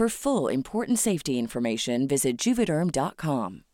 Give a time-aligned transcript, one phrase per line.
[0.00, 3.64] For full important safety information, visit juvederm.com.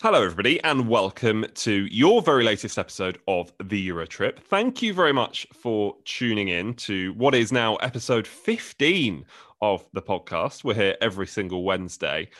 [0.00, 4.40] Hello, everybody, and welcome to your very latest episode of the Euro Trip.
[4.42, 9.22] Thank you very much for tuning in to what is now episode 15
[9.60, 10.64] of the podcast.
[10.64, 12.30] We're here every single Wednesday.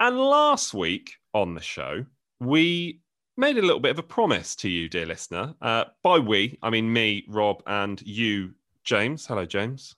[0.00, 2.06] And last week on the show,
[2.40, 3.02] we
[3.36, 5.54] made a little bit of a promise to you, dear listener.
[5.60, 8.54] Uh, by we, I mean me, Rob, and you,
[8.84, 9.26] James.
[9.26, 9.96] Hello, James.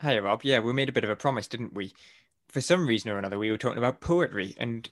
[0.00, 0.42] Hey, Rob.
[0.44, 1.92] Yeah, we made a bit of a promise, didn't we?
[2.48, 4.88] For some reason or another, we were talking about poetry, and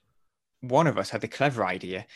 [0.61, 2.07] one of us had the clever idea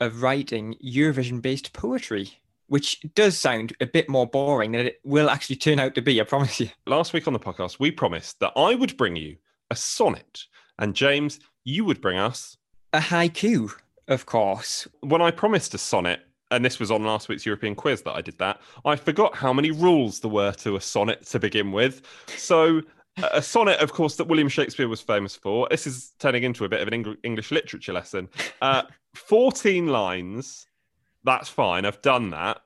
[0.00, 5.28] of writing Eurovision based poetry, which does sound a bit more boring than it will
[5.28, 6.70] actually turn out to be, I promise you.
[6.86, 9.36] Last week on the podcast, we promised that I would bring you
[9.70, 10.44] a sonnet,
[10.78, 12.56] and James, you would bring us
[12.94, 13.70] A haiku,
[14.08, 14.88] of course.
[15.00, 16.20] when I promised a sonnet,
[16.50, 19.52] and this was on last week's European quiz that I did that, I forgot how
[19.52, 22.02] many rules there were to a sonnet to begin with.
[22.36, 22.82] So,
[23.32, 25.66] a sonnet, of course, that William Shakespeare was famous for.
[25.70, 28.28] This is turning into a bit of an English literature lesson.
[28.62, 28.82] Uh,
[29.14, 30.66] 14 lines.
[31.24, 31.84] That's fine.
[31.84, 32.60] I've done that.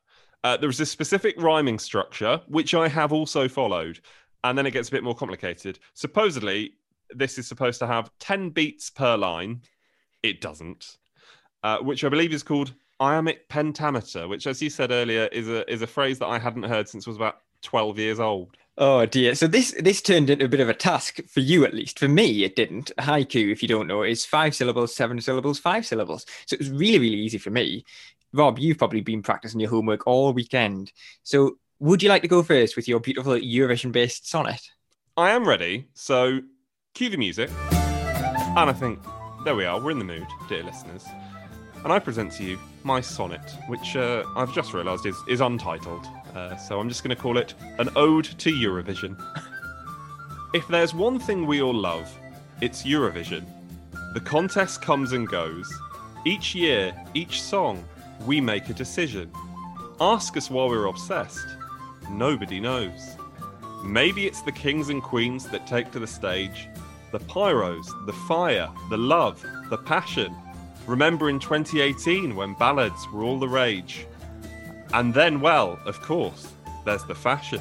[0.45, 4.01] Uh, there is a specific rhyming structure, which I have also followed.
[4.45, 5.79] And then it gets a bit more complicated.
[5.95, 6.75] Supposedly,
[7.15, 9.63] this is supposed to have 10 beats per line.
[10.23, 10.99] It doesn't
[11.63, 15.71] uh, which I believe is called iambic pentameter, which, as you said earlier, is a
[15.71, 18.57] is a phrase that I hadn't heard since I was about twelve years old.
[18.79, 19.35] Oh dear.
[19.35, 21.99] So this this turned into a bit of a task for you at least.
[21.99, 22.93] For me, it didn't.
[22.99, 26.25] Haiku, if you don't know, is five syllables, seven syllables, five syllables.
[26.47, 27.85] So it was really, really easy for me.
[28.33, 30.93] Rob, you've probably been practicing your homework all weekend.
[31.23, 34.63] So would you like to go first with your beautiful Eurovision based sonnet?
[35.17, 36.41] I am ready, so
[36.95, 37.51] cue the music.
[37.71, 38.99] And I think
[39.45, 39.79] there we are.
[39.79, 41.05] We're in the mood, dear listeners.
[41.85, 46.07] And I present to you my sonnet, which uh, I've just realised is is untitled.
[46.35, 49.21] Uh, so I'm just going to call it an ode to Eurovision.
[50.55, 52.09] if there's one thing we all love,
[52.61, 53.45] it's Eurovision.
[54.15, 55.73] The contest comes and goes.
[56.25, 57.85] Each year, each song,
[58.27, 59.31] we make a decision.
[60.01, 61.47] Ask us why we're obsessed.
[62.11, 63.17] Nobody knows.
[63.85, 66.69] Maybe it's the kings and queens that take to the stage.
[67.11, 70.35] The pyros, the fire, the love, the passion.
[70.87, 74.07] Remember in 2018 when ballads were all the rage.
[74.93, 76.53] And then, well, of course,
[76.85, 77.61] there's the fashion.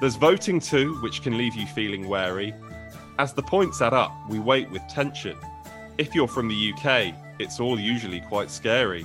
[0.00, 2.54] There's voting too, which can leave you feeling wary.
[3.18, 5.36] As the points add up, we wait with tension.
[5.98, 9.04] If you're from the UK, it's all usually quite scary.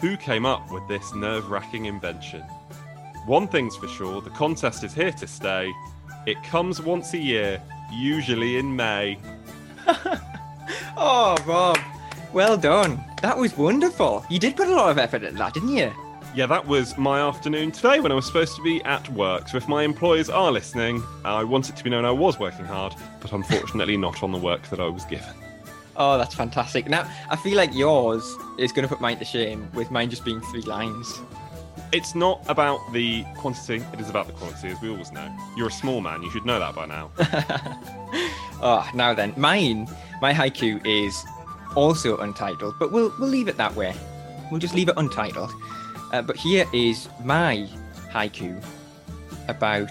[0.00, 2.42] Who came up with this nerve wracking invention?
[3.26, 5.72] One thing's for sure the contest is here to stay.
[6.26, 9.18] It comes once a year, usually in May.
[10.96, 11.76] Oh, Rob,
[12.34, 13.02] well done.
[13.22, 14.26] That was wonderful.
[14.28, 15.92] You did put a lot of effort into that, didn't you?
[16.34, 19.48] Yeah, that was my afternoon today when I was supposed to be at work.
[19.48, 22.64] So if my employers are listening, I want it to be known I was working
[22.64, 25.32] hard, but unfortunately not on the work that I was given.
[25.96, 26.88] Oh, that's fantastic.
[26.88, 28.24] Now, I feel like yours
[28.58, 31.20] is going to put mine to shame with mine just being three lines.
[31.92, 35.32] It's not about the quantity, it is about the quality, as we always know.
[35.56, 37.12] You're a small man, you should know that by now.
[38.60, 39.86] oh, now then, mine,
[40.20, 41.24] my haiku is
[41.74, 43.94] also untitled, but we'll we'll leave it that way.
[44.50, 45.52] We'll just leave it untitled.
[46.12, 47.68] Uh, but here is my
[48.12, 48.62] haiku
[49.48, 49.90] about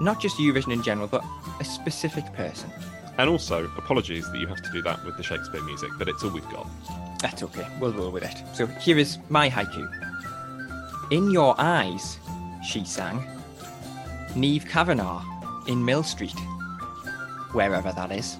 [0.00, 1.24] not just Eurovision in general, but
[1.60, 2.70] a specific person.
[3.18, 6.22] And also, apologies that you have to do that with the Shakespeare music, but it's
[6.22, 6.68] all we've got.
[7.20, 7.66] That's okay.
[7.80, 8.44] We'll roll with it.
[8.54, 9.90] So here is my haiku.
[11.10, 12.18] In your eyes,
[12.64, 13.26] she sang.
[14.34, 15.22] Niamh Kavanagh
[15.66, 16.38] in Millstreet,
[17.52, 18.36] wherever that is.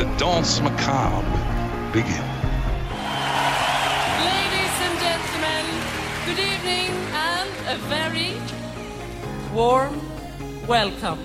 [0.00, 1.28] The danse macabre
[1.92, 2.24] begin.
[4.24, 5.64] Ladies and gentlemen,
[6.24, 8.32] good evening and a very
[9.54, 10.00] warm
[10.66, 11.18] welcome.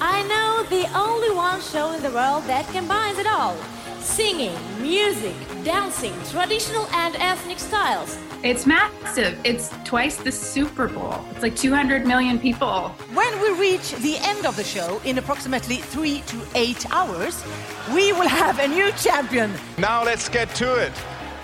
[0.00, 3.56] I know the only one show in the world that combines it all
[3.98, 5.34] singing, music,
[5.64, 8.16] dancing, traditional and ethnic styles.
[8.42, 9.38] It's massive.
[9.44, 11.22] It's twice the Super Bowl.
[11.32, 12.88] It's like 200 million people.
[13.12, 17.44] When we reach the end of the show in approximately three to eight hours,
[17.92, 19.52] we will have a new champion.
[19.76, 20.90] Now let's get to it.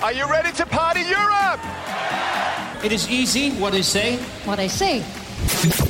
[0.03, 1.61] Are you ready to party Europe?
[2.83, 4.17] It is easy what I say.
[4.47, 5.01] What I say.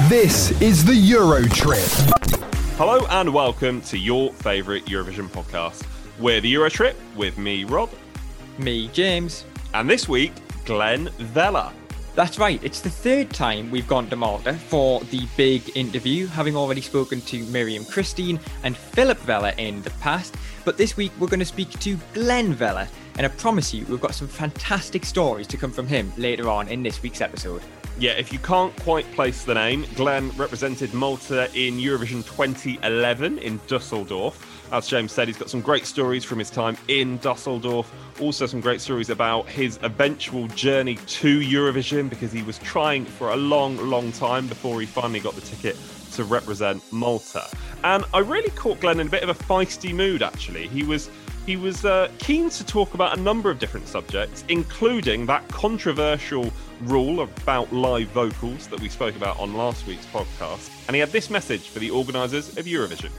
[0.08, 1.87] This is the Euro Trip.
[2.79, 5.87] Hello and welcome to your favourite Eurovision podcast.
[6.19, 7.91] We're the Euro Trip with me, Rob.
[8.58, 9.44] Me, James.
[9.73, 10.32] And this week,
[10.66, 11.72] Glen Vella.
[12.16, 12.62] That's right.
[12.64, 17.20] It's the third time we've gone to Malta for the big interview, having already spoken
[17.22, 20.34] to Miriam Christine and Philip Vella in the past.
[20.64, 24.00] But this week we're going to speak to Glen Vella, and I promise you we've
[24.00, 27.62] got some fantastic stories to come from him later on in this week's episode.
[27.98, 33.58] Yeah, if you can't quite place the name, Glen represented Malta in Eurovision 2011 in
[33.66, 34.70] Dusseldorf.
[34.70, 37.90] As James said, he's got some great stories from his time in Dusseldorf.
[38.20, 43.30] Also, some great stories about his eventual journey to Eurovision because he was trying for
[43.30, 45.78] a long, long time before he finally got the ticket
[46.12, 47.48] to represent Malta.
[47.82, 50.69] And I really caught Glen in a bit of a feisty mood, actually.
[50.69, 51.08] He was.
[51.46, 56.52] He was uh, keen to talk about a number of different subjects, including that controversial
[56.82, 60.69] rule about live vocals that we spoke about on last week's podcast.
[60.88, 63.12] And he had this message for the organisers of Eurovision.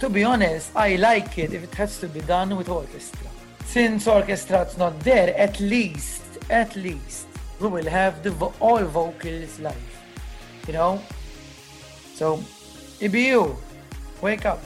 [0.00, 3.30] To be honest, I like it if it has to be done with orchestra.
[3.66, 7.28] Since orchestra's not there, at least, at least,
[7.60, 9.76] we will have the vo- all vocals live.
[10.66, 11.02] You know?
[12.14, 12.38] So,
[13.00, 13.56] EBU,
[14.22, 14.60] wake up.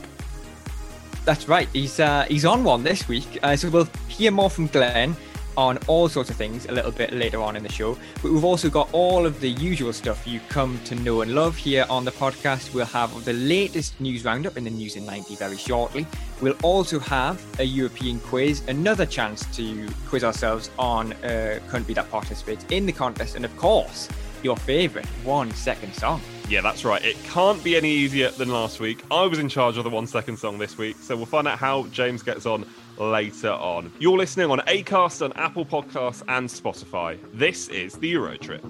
[1.24, 1.68] That's right.
[1.72, 5.16] He's uh, he's on one this week, uh, so we'll hear more from Glen
[5.56, 7.96] on all sorts of things a little bit later on in the show.
[8.22, 11.56] But we've also got all of the usual stuff you come to know and love
[11.56, 12.74] here on the podcast.
[12.74, 16.06] We'll have the latest news roundup in the news in 90 very shortly.
[16.40, 22.10] We'll also have a European quiz, another chance to quiz ourselves on a country that
[22.10, 24.08] participates in the contest, and of course,
[24.42, 26.20] your favourite one second song.
[26.48, 27.02] Yeah, that's right.
[27.02, 29.02] It can't be any easier than last week.
[29.10, 31.58] I was in charge of the one second song this week, so we'll find out
[31.58, 32.66] how James gets on
[32.98, 33.90] later on.
[33.98, 37.18] You're listening on Acast, on Apple Podcasts, and Spotify.
[37.32, 38.62] This is the Euro Trip.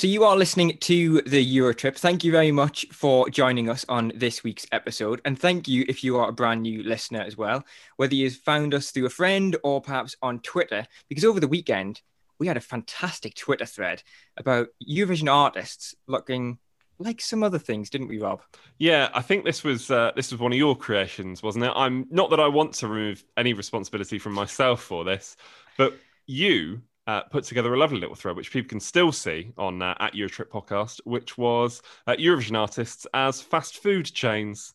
[0.00, 1.98] So you are listening to the Eurotrip.
[1.98, 5.20] Thank you very much for joining us on this week's episode.
[5.26, 7.66] And thank you if you are a brand new listener as well,
[7.96, 12.00] whether you've found us through a friend or perhaps on Twitter, because over the weekend
[12.40, 14.02] we had a fantastic Twitter thread
[14.36, 16.58] about Eurovision artists looking
[16.98, 18.42] like some other things, didn't we, Rob?
[18.78, 21.72] Yeah, I think this was uh, this was one of your creations, wasn't it?
[21.76, 25.36] I'm not that I want to remove any responsibility from myself for this,
[25.76, 25.94] but
[26.26, 29.94] you uh, put together a lovely little thread which people can still see on uh,
[30.00, 34.74] at Eurotrip podcast, which was uh, Eurovision artists as fast food chains.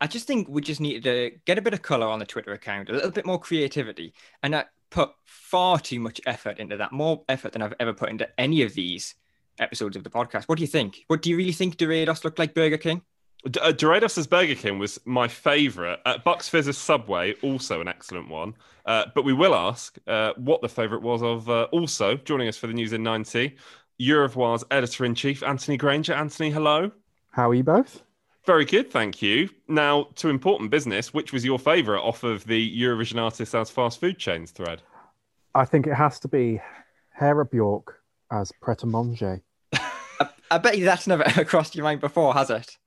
[0.00, 2.52] I just think we just needed to get a bit of color on the Twitter
[2.52, 6.92] account, a little bit more creativity, and I put far too much effort into that,
[6.92, 9.14] more effort than I've ever put into any of these
[9.58, 10.44] episodes of the podcast.
[10.44, 11.04] What do you think?
[11.08, 13.02] What do you really think Dorados looked like Burger King?
[13.50, 15.98] D- uh, Dorados' Burger King was my favourite.
[16.06, 18.54] Uh, Bucks Fizz's Subway, also an excellent one.
[18.86, 22.56] Uh, but we will ask uh, what the favourite was of uh, also joining us
[22.56, 23.56] for the news in 90,
[24.00, 26.12] Eurovoix's editor in chief, Anthony Granger.
[26.12, 26.90] Anthony, hello.
[27.30, 28.02] How are you both?
[28.44, 29.48] Very good, thank you.
[29.68, 34.00] Now, to important business, which was your favourite off of the Eurovision artists as fast
[34.00, 34.82] food chains thread?
[35.54, 36.60] I think it has to be
[37.14, 38.00] Hera Bjork
[38.32, 39.42] as Pret a Manger.
[40.50, 42.78] I bet you that's never crossed your mind before, has it?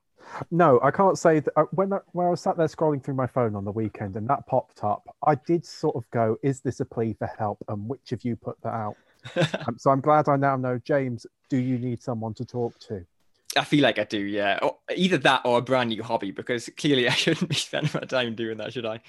[0.52, 1.54] No, I can't say that.
[1.56, 4.18] uh, When I, when I was sat there scrolling through my phone on the weekend
[4.18, 7.60] and that popped up, I did sort of go, "Is this a plea for help?"
[7.70, 8.98] And which of you put that out?
[9.68, 11.26] um, so I'm glad I now know, James.
[11.50, 13.06] Do you need someone to talk to?
[13.56, 14.60] I feel like I do, yeah.
[14.62, 18.02] Or either that or a brand new hobby, because clearly I shouldn't be spending my
[18.02, 19.02] time doing that, should I?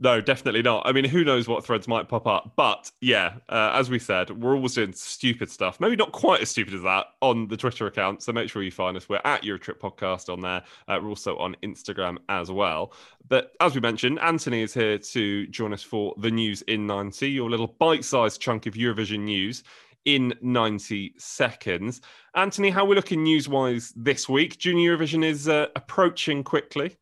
[0.00, 0.86] No, definitely not.
[0.86, 2.54] I mean, who knows what threads might pop up?
[2.56, 5.78] But yeah, uh, as we said, we're always doing stupid stuff.
[5.78, 8.20] Maybe not quite as stupid as that on the Twitter account.
[8.20, 9.08] So make sure you find us.
[9.08, 10.64] We're at Eurotrip Podcast on there.
[10.88, 12.92] Uh, we're also on Instagram as well.
[13.28, 17.30] But as we mentioned, Anthony is here to join us for the news in 90,
[17.30, 19.62] your little bite sized chunk of Eurovision news
[20.04, 22.00] in 90 seconds.
[22.34, 24.58] Anthony, how are we looking news wise this week?
[24.58, 26.96] Junior Eurovision is uh, approaching quickly.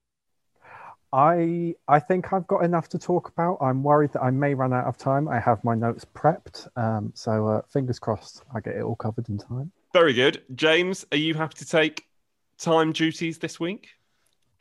[1.12, 3.58] I I think I've got enough to talk about.
[3.60, 5.28] I'm worried that I may run out of time.
[5.28, 9.28] I have my notes prepped, um, so uh, fingers crossed I get it all covered
[9.28, 9.72] in time.
[9.92, 10.42] Very good.
[10.54, 12.06] James, are you happy to take
[12.56, 13.90] time duties this week?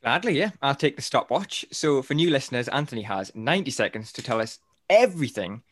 [0.02, 0.50] Gladly, yeah.
[0.60, 1.64] I'll take the stopwatch.
[1.70, 4.58] So, for new listeners, Anthony has 90 seconds to tell us
[4.90, 5.62] everything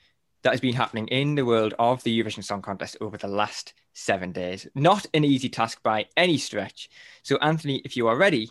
[0.42, 3.74] that has been happening in the world of the Eurovision Song Contest over the last
[3.92, 4.66] seven days.
[4.74, 6.88] Not an easy task by any stretch.
[7.22, 8.50] So, Anthony, if you are ready,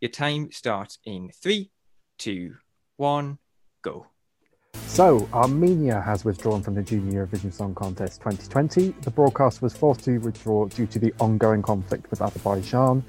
[0.00, 1.70] your time starts in three,
[2.18, 2.56] two,
[2.96, 3.38] one,
[3.82, 4.06] go.
[4.86, 8.94] So, Armenia has withdrawn from the Junior Eurovision Song Contest 2020.
[9.02, 13.04] The broadcast was forced to withdraw due to the ongoing conflict with Azerbaijan,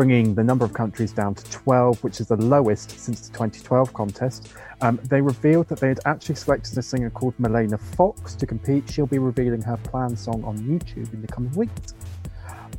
[0.00, 3.92] bringing the number of countries down to 12, which is the lowest since the 2012
[3.92, 4.50] contest.
[4.80, 8.90] Um, they revealed that they had actually selected a singer called Milena Fox to compete.
[8.90, 11.92] She'll be revealing her planned song on YouTube in the coming weeks.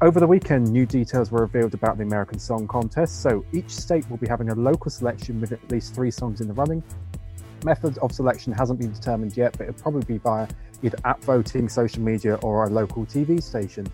[0.01, 3.21] Over the weekend, new details were revealed about the American Song Contest.
[3.21, 6.47] So each state will be having a local selection with at least three songs in
[6.47, 6.81] the running.
[7.63, 10.47] Method of selection hasn't been determined yet, but it'll probably be via
[10.81, 13.85] either app voting, social media, or a local TV station.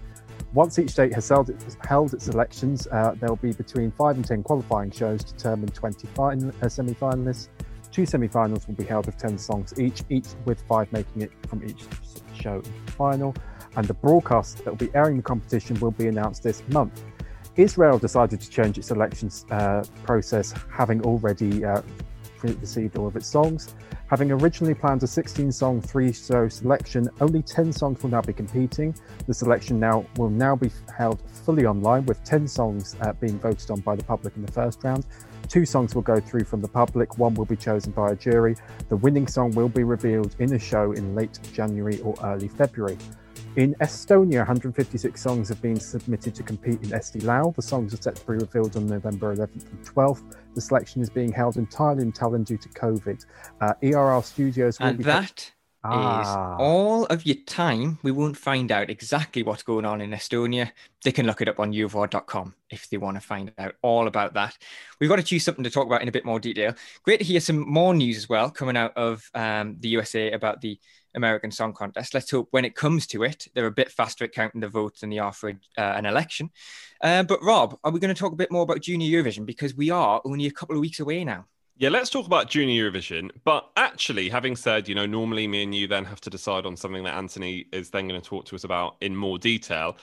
[0.54, 4.26] Once each state has held its, held its elections, uh, there'll be between five and
[4.26, 7.50] ten qualifying shows to determine 20 fin- uh, semi-finalists.
[7.92, 11.64] Two semi-finals will be held with 10 songs each, each with five making it from
[11.68, 11.84] each
[12.34, 13.36] show final.
[13.76, 17.04] And the broadcast that will be airing the competition will be announced this month.
[17.56, 21.82] Israel decided to change its elections uh, process, having already uh,
[22.44, 23.74] received all of its songs.
[24.10, 28.34] Having originally planned a 16 song, three show selection, only 10 songs will now be
[28.34, 28.96] competing.
[29.28, 33.70] The selection now will now be held fully online with 10 songs uh, being voted
[33.72, 35.06] on by the public in the first round.
[35.50, 38.56] Two songs will go through from the public, one will be chosen by a jury.
[38.90, 42.98] The winning song will be revealed in a show in late January or early February.
[43.56, 47.56] In Estonia, 156 songs have been submitted to compete in Eesti Laul.
[47.56, 50.36] The songs are set to be revealed on November 11th and 12th.
[50.58, 53.24] The selection is being held entirely in Tallinn due to COVID.
[53.62, 55.04] Uh, ERR Studios will And be.
[55.04, 55.52] that is
[55.84, 56.56] Ah.
[56.58, 58.00] all of your time.
[58.02, 60.72] We won't find out exactly what's going on in Estonia.
[61.04, 64.34] They can look it up on uvar.com if they want to find out all about
[64.34, 64.58] that.
[65.00, 66.74] We've got to choose something to talk about in a bit more detail.
[67.04, 70.62] Great to hear some more news as well coming out of um, the USA about
[70.62, 70.80] the
[71.18, 72.14] American Song Contest.
[72.14, 75.02] Let's hope when it comes to it, they're a bit faster at counting the votes
[75.02, 76.50] than they are for uh, an election.
[77.02, 79.76] Uh, but Rob, are we going to talk a bit more about Junior Eurovision because
[79.76, 81.46] we are only a couple of weeks away now?
[81.80, 83.30] Yeah, let's talk about Junior Eurovision.
[83.44, 86.76] But actually, having said, you know, normally me and you then have to decide on
[86.76, 89.98] something that Anthony is then going to talk to us about in more detail.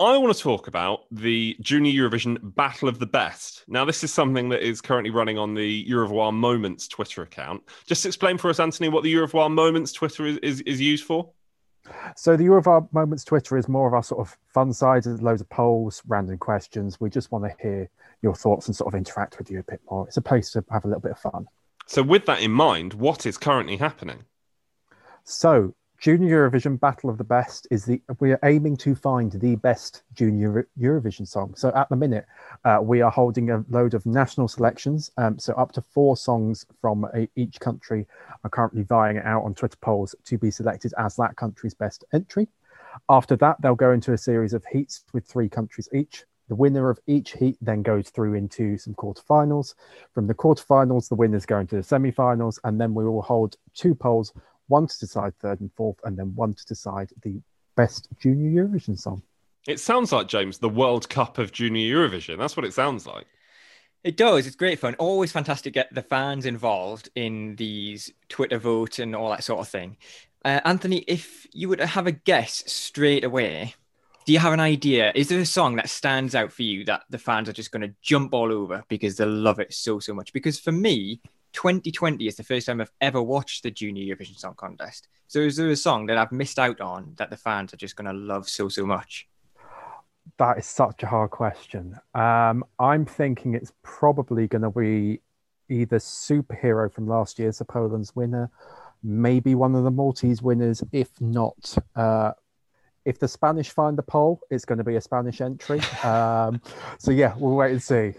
[0.00, 3.64] I want to talk about the Junior Eurovision Battle of the Best.
[3.66, 7.64] Now, this is something that is currently running on the Eurovoix Moments Twitter account.
[7.84, 11.32] Just explain for us, Anthony, what the Eurovoix Moments Twitter is, is, is used for.
[12.14, 15.40] So the Eurovoix Moments Twitter is more of our sort of fun side, there's loads
[15.40, 17.00] of polls, random questions.
[17.00, 17.90] We just want to hear
[18.22, 20.06] your thoughts and sort of interact with you a bit more.
[20.06, 21.48] It's a place to have a little bit of fun.
[21.86, 24.26] So, with that in mind, what is currently happening?
[25.24, 29.56] So Junior Eurovision Battle of the Best is the we are aiming to find the
[29.56, 31.54] best Junior Eurovision song.
[31.56, 32.24] So at the minute,
[32.64, 35.10] uh, we are holding a load of national selections.
[35.16, 38.06] Um, so up to four songs from a, each country
[38.44, 42.04] are currently vying it out on Twitter polls to be selected as that country's best
[42.12, 42.46] entry.
[43.08, 46.22] After that, they'll go into a series of heats with three countries each.
[46.48, 49.74] The winner of each heat then goes through into some quarterfinals.
[50.14, 53.96] From the quarterfinals, the winners go into the semi-finals, and then we will hold two
[53.96, 54.32] polls
[54.68, 57.40] one to decide third and fourth, and then one to decide the
[57.76, 59.22] best junior Eurovision song.
[59.66, 62.38] It sounds like, James, the World Cup of Junior Eurovision.
[62.38, 63.26] That's what it sounds like.
[64.04, 64.46] It does.
[64.46, 64.94] It's great fun.
[64.94, 69.60] Always fantastic to get the fans involved in these Twitter votes and all that sort
[69.60, 69.96] of thing.
[70.44, 73.74] Uh, Anthony, if you were to have a guess straight away,
[74.24, 75.10] do you have an idea?
[75.14, 77.82] Is there a song that stands out for you that the fans are just going
[77.82, 80.32] to jump all over because they love it so, so much?
[80.32, 81.20] Because for me,
[81.58, 85.08] 2020 is the first time I've ever watched the Junior Eurovision Song Contest.
[85.26, 87.96] So is there a song that I've missed out on that the fans are just
[87.96, 89.26] going to love so, so much?
[90.36, 91.98] That is such a hard question.
[92.14, 95.20] Um, I'm thinking it's probably going to be
[95.68, 98.52] either superhero from last year's the Poland's winner,
[99.02, 100.84] maybe one of the Maltese winners.
[100.92, 102.34] If not, uh,
[103.04, 105.80] if the Spanish find the pole, it's going to be a Spanish entry.
[106.04, 106.60] Um,
[107.00, 108.14] so yeah, we'll wait and see.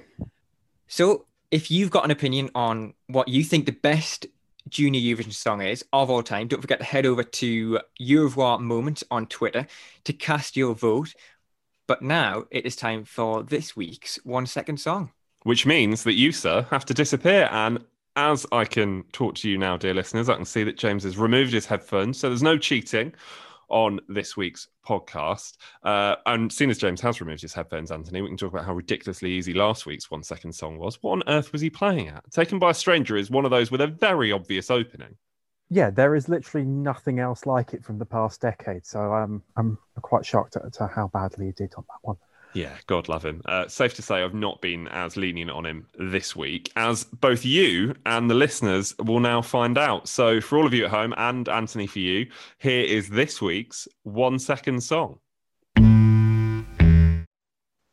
[0.87, 4.27] So, if you've got an opinion on what you think the best
[4.67, 9.03] junior Eurovision song is of all time, don't forget to head over to Eurovoix Moment
[9.09, 9.65] on Twitter
[10.03, 11.13] to cast your vote.
[11.87, 15.11] But now it is time for this week's one second song.
[15.43, 17.49] Which means that you, sir, have to disappear.
[17.51, 17.83] And
[18.15, 21.17] as I can talk to you now, dear listeners, I can see that James has
[21.17, 22.19] removed his headphones.
[22.19, 23.13] So there's no cheating
[23.69, 25.57] on this week's podcast.
[25.83, 28.73] Uh, and seeing as James has removed his headphones, Anthony, we can talk about how
[28.73, 31.01] ridiculously easy last week's one second song was.
[31.01, 32.29] What on earth was he playing at?
[32.31, 35.15] Taken by a Stranger is one of those with a very obvious opening.
[35.69, 38.85] Yeah, there is literally nothing else like it from the past decade.
[38.85, 42.17] So um, I'm quite shocked at, at how badly he did on that one.
[42.53, 43.41] Yeah, God love him.
[43.45, 47.45] Uh, safe to say, I've not been as lenient on him this week, as both
[47.45, 50.07] you and the listeners will now find out.
[50.07, 52.27] So, for all of you at home and Anthony for you,
[52.57, 55.19] here is this week's one second song.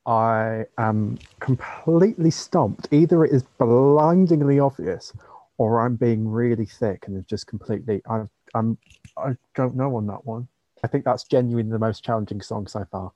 [0.06, 2.88] I am completely stumped.
[2.92, 5.12] Either it is blindingly obvious,
[5.58, 8.02] or I'm being really thick and it's just completely.
[8.08, 8.22] I,
[8.54, 8.78] I'm.
[9.18, 10.48] I don't know on that one.
[10.84, 13.12] I think that's genuinely the most challenging song so far.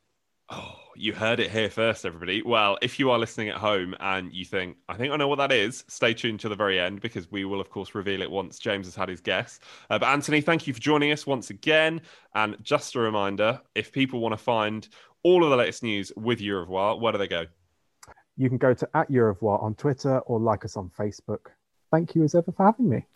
[0.51, 2.43] Oh, you heard it here first, everybody.
[2.43, 5.39] Well, if you are listening at home and you think, I think I know what
[5.39, 8.31] that is, stay tuned to the very end because we will, of course, reveal it
[8.31, 9.61] once James has had his guess.
[9.89, 12.03] Uh, but Anthony, thank you for joining us once again.
[12.35, 14.87] And just a reminder if people want to find
[15.23, 17.47] all of the latest news with Eurovoix, where do they go?
[18.37, 21.47] You can go to at Eurovoix on Twitter or like us on Facebook.
[21.91, 23.07] Thank you as ever for having me.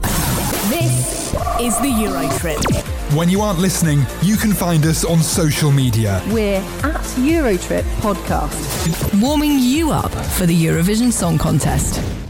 [0.68, 2.93] This is the Euro Trip.
[3.14, 6.20] When you aren't listening, you can find us on social media.
[6.30, 12.23] We're at Eurotrip Podcast, warming you up for the Eurovision Song Contest.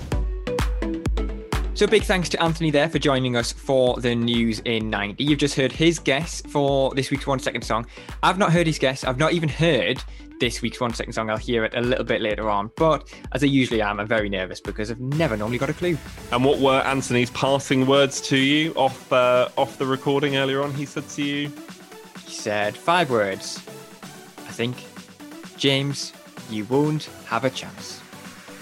[1.74, 5.24] So big thanks to Anthony there for joining us for the news in 90.
[5.24, 7.84] You've just heard his guess for this week's one second song.
[8.22, 9.02] I've not heard his guess.
[9.02, 10.00] I've not even heard
[10.38, 11.30] this week's one second song.
[11.30, 12.70] I'll hear it a little bit later on.
[12.76, 15.98] But as I usually am, I'm very nervous because I've never normally got a clue.
[16.30, 20.72] And what were Anthony's passing words to you off uh, off the recording earlier on?
[20.72, 21.50] He said to you,
[22.24, 23.58] He said five words.
[24.46, 24.76] I think,
[25.56, 26.12] James,
[26.48, 28.03] you won't have a chance.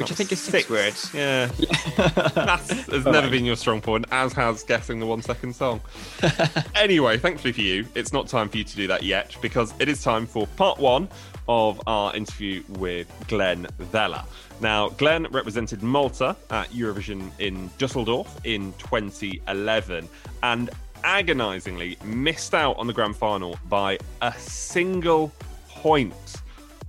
[0.03, 0.71] Which I think is six, six.
[0.71, 1.11] words.
[1.15, 1.47] Yeah.
[2.35, 5.81] that's has never been your strong point, as has guessing the one second song.
[6.75, 9.89] anyway, thankfully for you, it's not time for you to do that yet because it
[9.89, 11.09] is time for part one
[11.49, 14.25] of our interview with Glen Vella.
[14.61, 20.09] Now, Glen represented Malta at Eurovision in Dusseldorf in 2011
[20.43, 20.71] and
[21.05, 25.33] agonizingly missed out on the grand final by a single
[25.69, 26.42] point.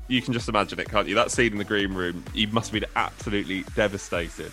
[0.07, 1.15] You can just imagine it, can't you?
[1.15, 4.51] That scene in the green room, you must have been absolutely devastated.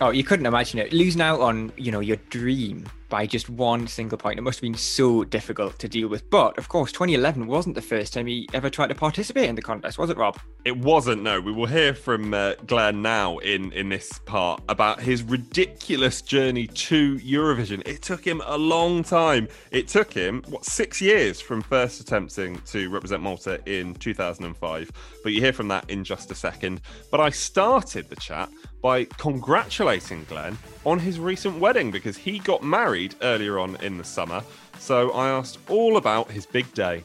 [0.00, 0.92] Oh, you couldn't imagine it.
[0.92, 4.38] Losing out on, you know, your dream by just one single point.
[4.38, 6.30] It must have been so difficult to deal with.
[6.30, 9.62] But of course, 2011 wasn't the first time he ever tried to participate in the
[9.62, 10.38] contest, was it, Rob?
[10.64, 11.22] It wasn't.
[11.22, 16.22] No, we will hear from uh, Glen now in in this part about his ridiculous
[16.22, 17.86] journey to Eurovision.
[17.86, 19.48] It took him a long time.
[19.70, 24.92] It took him what six years from first attempting to represent Malta in 2005.
[25.22, 26.80] But you hear from that in just a second.
[27.10, 28.48] But I started the chat
[28.80, 34.04] by congratulating Glen on his recent wedding because he got married earlier on in the
[34.04, 34.42] summer.
[34.78, 37.04] So I asked all about his big day.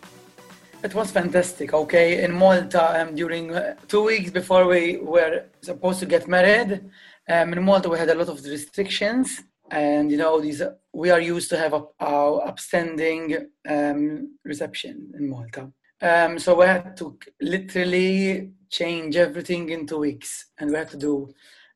[0.84, 1.74] It was fantastic.
[1.74, 6.86] Okay, in Malta, um, during uh, two weeks before we were supposed to get married,
[7.28, 10.62] um, in Malta we had a lot of restrictions, and you know these
[10.94, 15.72] we are used to have a upstanding um, reception in Malta.
[16.02, 20.98] Um, so we had to literally change everything in two weeks, and we had to
[20.98, 21.34] do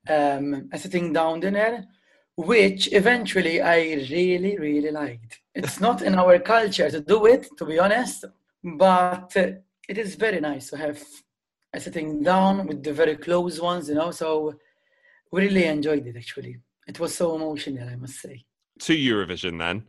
[0.08, 1.86] um, a sitting down dinner,
[2.36, 5.42] which eventually I really, really liked.
[5.54, 8.26] It's not in our culture to do it, to be honest,
[8.64, 11.04] but it is very nice to have
[11.74, 14.12] a sitting down with the very close ones, you know.
[14.12, 14.56] So
[15.32, 16.16] we really enjoyed it.
[16.16, 16.58] Actually,
[16.88, 18.46] it was so emotional, I must say.
[18.80, 19.84] To Eurovision, then,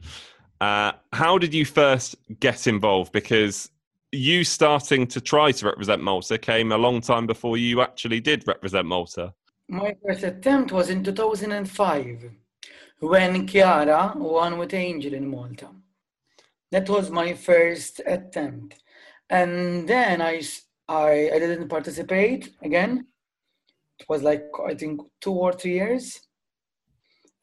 [0.60, 3.12] uh, how did you first get involved?
[3.12, 3.70] Because
[4.12, 8.46] you starting to try to represent Malta came a long time before you actually did
[8.46, 9.32] represent Malta.
[9.72, 12.28] My first attempt was in 2005
[12.98, 15.68] when Chiara won with Angel in Malta.
[16.72, 18.82] That was my first attempt.
[19.28, 20.42] And then I,
[20.88, 23.06] I, I didn't participate again.
[24.00, 26.18] It was like, I think, two or three years.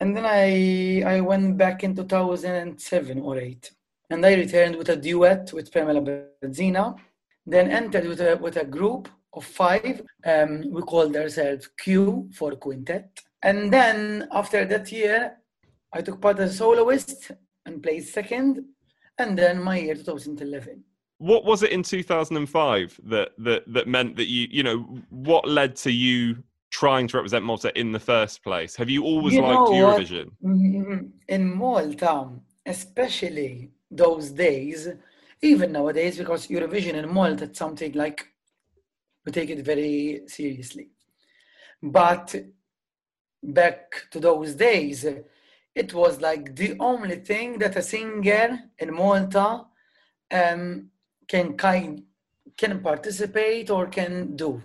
[0.02, 3.72] And then I, I went back in 2007 or 8.
[4.10, 6.02] And I returned with a duet with Pamela
[6.44, 6.98] Bezzina.
[7.46, 10.02] then entered with a, with a group of five.
[10.26, 13.22] Um, we called ourselves Q for quintet.
[13.44, 15.38] And then after that year,
[15.94, 17.32] I took part as a soloist
[17.66, 18.66] and played second.
[19.20, 20.84] And then my year 2011.
[21.20, 24.78] What was it in 2005 that that that meant that you you know
[25.10, 28.76] what led to you trying to represent Malta in the first place?
[28.76, 29.72] Have you always You liked what?
[29.72, 30.30] Eurovision?
[30.44, 32.30] Mm, In Malta,
[32.68, 34.90] especially those days,
[35.42, 38.28] even nowadays, because Eurovision in Malta, it's something like
[39.28, 40.88] we take it very seriously.
[41.84, 42.34] But
[43.44, 45.06] back to those days,
[45.76, 49.66] it was like the only thing that a singer in Malta
[50.32, 50.90] um,
[51.28, 52.04] can kind
[52.56, 54.64] can participate or can do.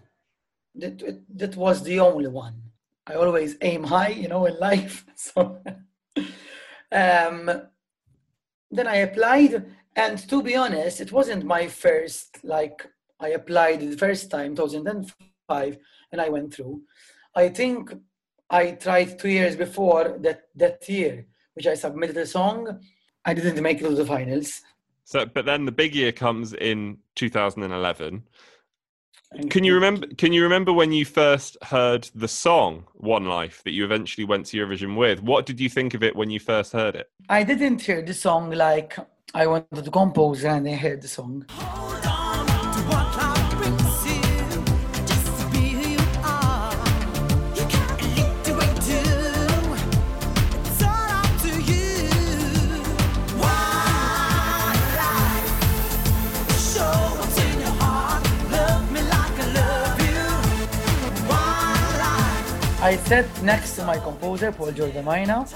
[0.76, 0.96] That
[1.40, 2.62] that was the only one.
[3.08, 5.04] I always aim high, you know, in life.
[5.16, 5.60] So
[6.92, 7.50] um,
[8.70, 9.64] then I applied,
[9.96, 12.86] and to be honest, it wasn't my first like
[13.22, 15.78] I applied the first time, 2005,
[16.10, 16.82] and I went through.
[17.34, 17.94] I think
[18.50, 22.80] I tried two years before that that year, which I submitted a song.
[23.24, 24.60] I didn't make it to the finals.
[25.04, 28.24] So, but then the big year comes in 2011.
[29.48, 30.06] Can you remember?
[30.18, 34.46] Can you remember when you first heard the song "One Life" that you eventually went
[34.46, 35.22] to Eurovision with?
[35.22, 37.08] What did you think of it when you first heard it?
[37.28, 38.98] I didn't hear the song like
[39.32, 41.46] I wanted to compose and I heard the song.
[62.82, 65.48] I sat next to my composer, Paul Giordimaina,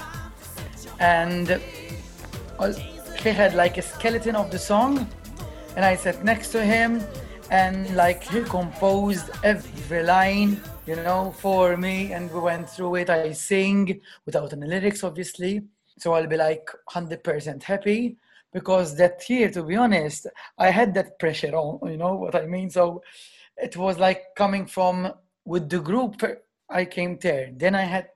[0.97, 1.61] and
[3.21, 5.05] he had like a skeleton of the song,
[5.75, 7.03] and I sat next to him,
[7.51, 13.09] and like he composed every line, you know, for me, and we went through it.
[13.09, 15.63] I sing without any lyrics, obviously,
[15.99, 18.15] so I'll be like 100% happy
[18.53, 22.45] because that year, to be honest, I had that pressure on, you know what I
[22.45, 22.69] mean?
[22.69, 23.03] So
[23.57, 25.11] it was like coming from
[25.43, 26.23] with the group
[26.69, 27.59] I came third.
[27.59, 28.09] Then I had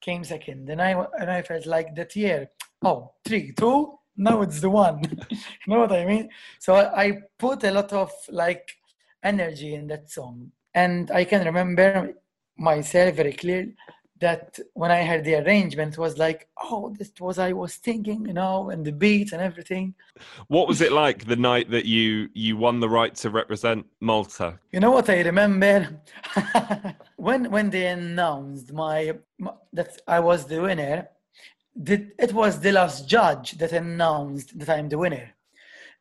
[0.00, 0.66] came second.
[0.66, 2.50] Then I and I felt like that year.
[2.82, 3.98] Oh, three, two.
[4.16, 5.02] Now it's the one.
[5.30, 5.38] you
[5.68, 6.28] know what I mean?
[6.58, 8.70] So I, put a lot of like
[9.22, 12.14] energy in that song, and I can remember
[12.58, 13.72] myself very clear
[14.22, 18.24] that when I heard the arrangement, it was like, oh, this was I was thinking,
[18.26, 19.94] you know, and the beat and everything.
[20.46, 24.58] What was it like the night that you you won the right to represent Malta?
[24.70, 26.00] You know what I remember?
[27.16, 31.08] when when they announced my, my that I was the winner,
[31.74, 35.34] the, it was the last judge that announced that I'm the winner,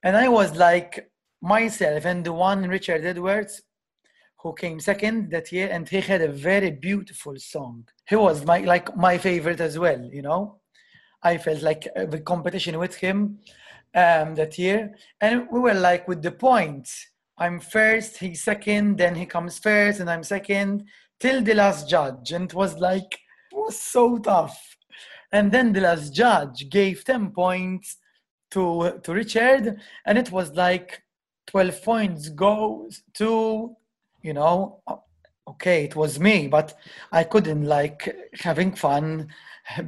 [0.04, 3.64] and I was like myself and the one Richard Edwards,
[4.42, 7.88] who came second that year, and he had a very beautiful song.
[8.10, 10.04] He was my like my favorite as well.
[10.12, 10.60] You know,
[11.22, 13.40] I felt like uh, the competition with him
[13.94, 17.08] um, that year, and we were like with the points.
[17.38, 20.86] I'm first, he's second, then he comes first, and I'm second
[21.20, 23.14] till the last judge, and it was like
[23.52, 24.78] it was so tough.
[25.32, 27.98] And then the last judge gave ten points
[28.52, 31.04] to to Richard, and it was like
[31.46, 33.76] twelve points goes to
[34.22, 34.82] you know
[35.48, 36.74] okay it was me but
[37.12, 39.28] i couldn't like having fun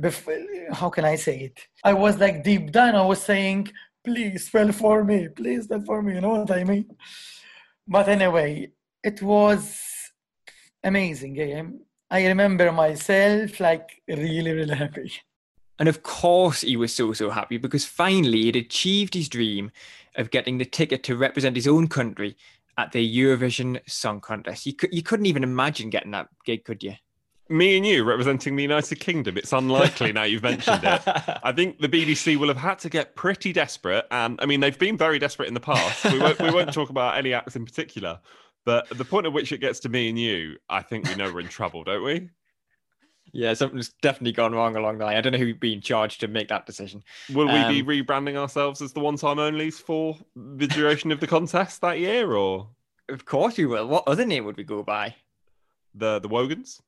[0.03, 1.67] bef- how can i say it?
[1.83, 3.69] I was like deep down i was saying
[4.03, 6.85] please spell for me please spell for me you know what i mean?
[7.87, 8.71] But anyway
[9.03, 9.83] it was
[10.83, 15.11] amazing game i remember myself like really really happy.
[15.79, 19.71] And of course, he was so, so happy because finally he'd achieved his dream
[20.15, 22.37] of getting the ticket to represent his own country
[22.77, 24.65] at the Eurovision Song Contest.
[24.65, 26.93] You, could, you couldn't even imagine getting that gig, could you?
[27.49, 29.37] Me and you representing the United Kingdom.
[29.37, 31.01] It's unlikely now you've mentioned it.
[31.43, 34.79] I think the BBC will have had to get pretty desperate, and I mean they've
[34.79, 36.05] been very desperate in the past.
[36.05, 38.19] We won't, we won't talk about any acts in particular,
[38.65, 41.31] but the point at which it gets to me and you, I think we know
[41.31, 42.29] we're in trouble, don't we?
[43.35, 45.17] Yeah, something's definitely gone wrong along the line.
[45.17, 47.03] I don't know who's been charged to make that decision.
[47.33, 51.25] Will we Um, be rebranding ourselves as the one-time onlys for the duration of the
[51.27, 52.69] contest that year, or
[53.09, 53.87] Of course we will.
[53.87, 55.15] What other name would we go by?
[55.95, 56.79] the the Wogans?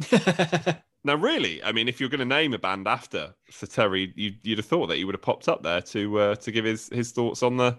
[1.04, 4.32] now, really, I mean, if you're going to name a band after Sir Terry, you,
[4.42, 6.88] you'd have thought that he would have popped up there to uh, to give his,
[6.88, 7.78] his thoughts on the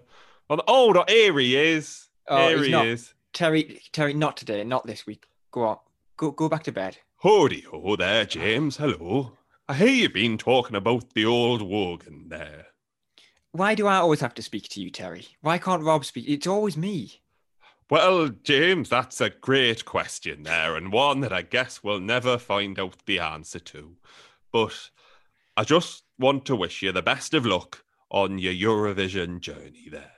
[0.50, 0.58] on.
[0.58, 2.08] The, oh, no, here he is.
[2.28, 2.86] Oh, here he's he not.
[2.88, 3.14] is.
[3.34, 5.26] Terry, Terry, not today, not this week.
[5.52, 5.78] Go on,
[6.18, 6.98] go go back to bed.
[7.24, 8.76] Howdy ho there, James.
[8.76, 9.38] Hello.
[9.70, 12.66] I hear you've been talking about the old Wogan there.
[13.54, 15.28] Why do I always have to speak to you, Terry?
[15.40, 16.26] Why can't Rob speak?
[16.28, 17.22] It's always me.
[17.90, 22.78] Well, James, that's a great question there, and one that I guess we'll never find
[22.78, 23.96] out the answer to.
[24.52, 24.90] But
[25.56, 30.12] I just want to wish you the best of luck on your Eurovision journey there.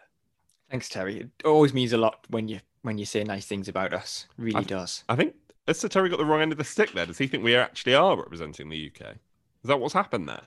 [0.72, 1.20] Thanks, Terry.
[1.20, 4.26] It always means a lot when you when you say nice things about us.
[4.40, 5.04] Really I- does.
[5.08, 5.36] I think
[5.68, 7.06] has Sir Terry got the wrong end of the stick there?
[7.06, 9.12] Does he think we actually are representing the UK?
[9.12, 10.44] Is that what's happened there?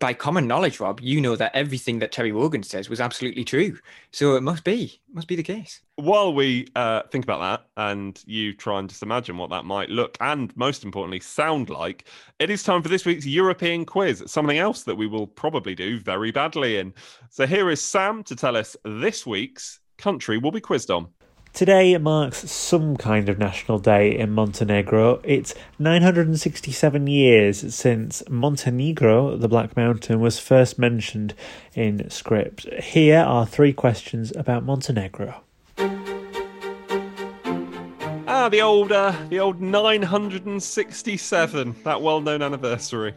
[0.00, 3.78] By common knowledge, Rob, you know that everything that Terry Wogan says was absolutely true.
[4.10, 5.80] So it must be, must be the case.
[5.94, 9.88] While we uh, think about that and you try and just imagine what that might
[9.88, 12.08] look and most importantly sound like,
[12.40, 16.00] it is time for this week's European quiz, something else that we will probably do
[16.00, 16.92] very badly in.
[17.30, 21.08] So here is Sam to tell us this week's country we'll be quizzed on.
[21.56, 25.22] Today marks some kind of national day in Montenegro.
[25.24, 31.32] It's 967 years since Montenegro, the Black Mountain, was first mentioned
[31.72, 32.70] in script.
[32.74, 35.40] Here are three questions about Montenegro.
[38.28, 43.14] Ah, the old, uh, the old 967, that well-known anniversary.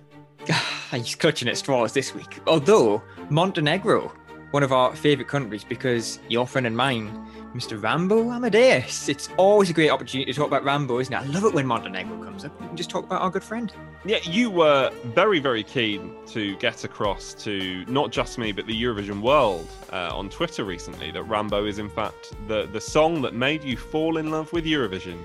[0.91, 2.39] He's clutching at straws this week.
[2.47, 4.13] Although Montenegro,
[4.51, 7.11] one of our favourite countries, because your friend and mine,
[7.53, 7.81] Mr.
[7.81, 9.09] Rambo Amadeus.
[9.09, 11.17] It's always a great opportunity to talk about Rambo, isn't it?
[11.17, 12.59] I love it when Montenegro comes up.
[12.61, 13.73] We can just talk about our good friend.
[14.05, 18.83] Yeah, you were very, very keen to get across to not just me, but the
[18.83, 23.33] Eurovision world uh, on Twitter recently that Rambo is, in fact, the, the song that
[23.33, 25.17] made you fall in love with Eurovision.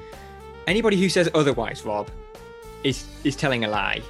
[0.67, 2.11] Anybody who says otherwise, Rob,
[2.85, 4.03] is is telling a lie.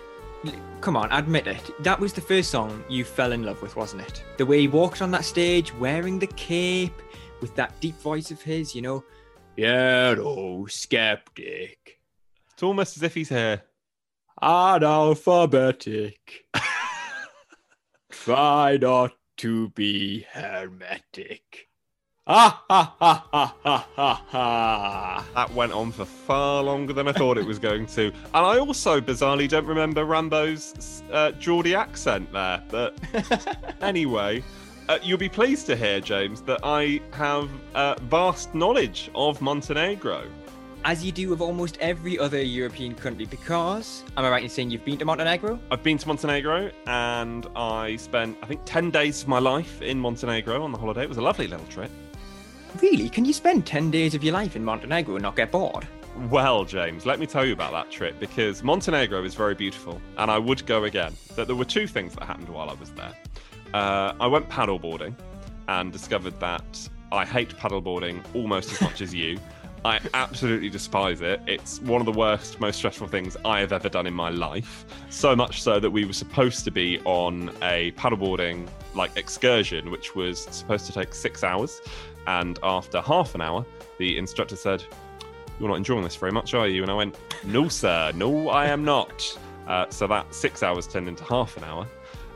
[0.81, 1.71] Come on, admit it.
[1.83, 4.23] That was the first song you fell in love with, wasn't it?
[4.37, 7.01] The way he walked on that stage, wearing the cape,
[7.41, 9.05] with that deep voice of his, you know.
[9.57, 12.01] Yeah, oh, skeptic.
[12.53, 13.63] It's almost as if he's here.
[14.43, 16.17] Analphabetic.
[18.11, 21.64] Try not to be hermetic.
[22.27, 25.27] Ah, ha, ha, ha, ha, ha, ha.
[25.35, 28.07] That went on for far longer than I thought it was going to.
[28.07, 32.63] And I also bizarrely don't remember Rambo's uh, Geordie accent there.
[32.71, 32.99] But
[33.83, 34.43] anyway,
[34.89, 40.25] uh, you'll be pleased to hear, James, that I have uh, vast knowledge of Montenegro.
[40.87, 44.71] As you do of almost every other European country, because am I right in saying
[44.71, 45.61] you've been to Montenegro?
[45.71, 50.01] I've been to Montenegro and I spent, I think, 10 days of my life in
[50.01, 51.03] Montenegro on the holiday.
[51.03, 51.91] It was a lovely little trip.
[52.83, 53.09] Really?
[53.09, 55.87] Can you spend 10 days of your life in Montenegro and not get bored?
[56.29, 60.31] Well, James, let me tell you about that trip because Montenegro is very beautiful and
[60.31, 61.13] I would go again.
[61.37, 63.15] But there were two things that happened while I was there.
[63.73, 65.15] Uh, I went paddleboarding
[65.69, 69.39] and discovered that I hate paddleboarding almost as much as you.
[69.85, 71.43] I absolutely despise it.
[71.47, 74.87] It's one of the worst, most stressful things I have ever done in my life.
[75.11, 80.15] So much so that we were supposed to be on a paddleboarding like excursion, which
[80.15, 81.83] was supposed to take six hours.
[82.27, 83.65] And after half an hour,
[83.99, 84.83] the instructor said,
[85.59, 86.83] You're not enjoying this very much, are you?
[86.83, 89.39] And I went, No, sir, no, I am not.
[89.67, 91.87] Uh, so that six hours turned into half an hour.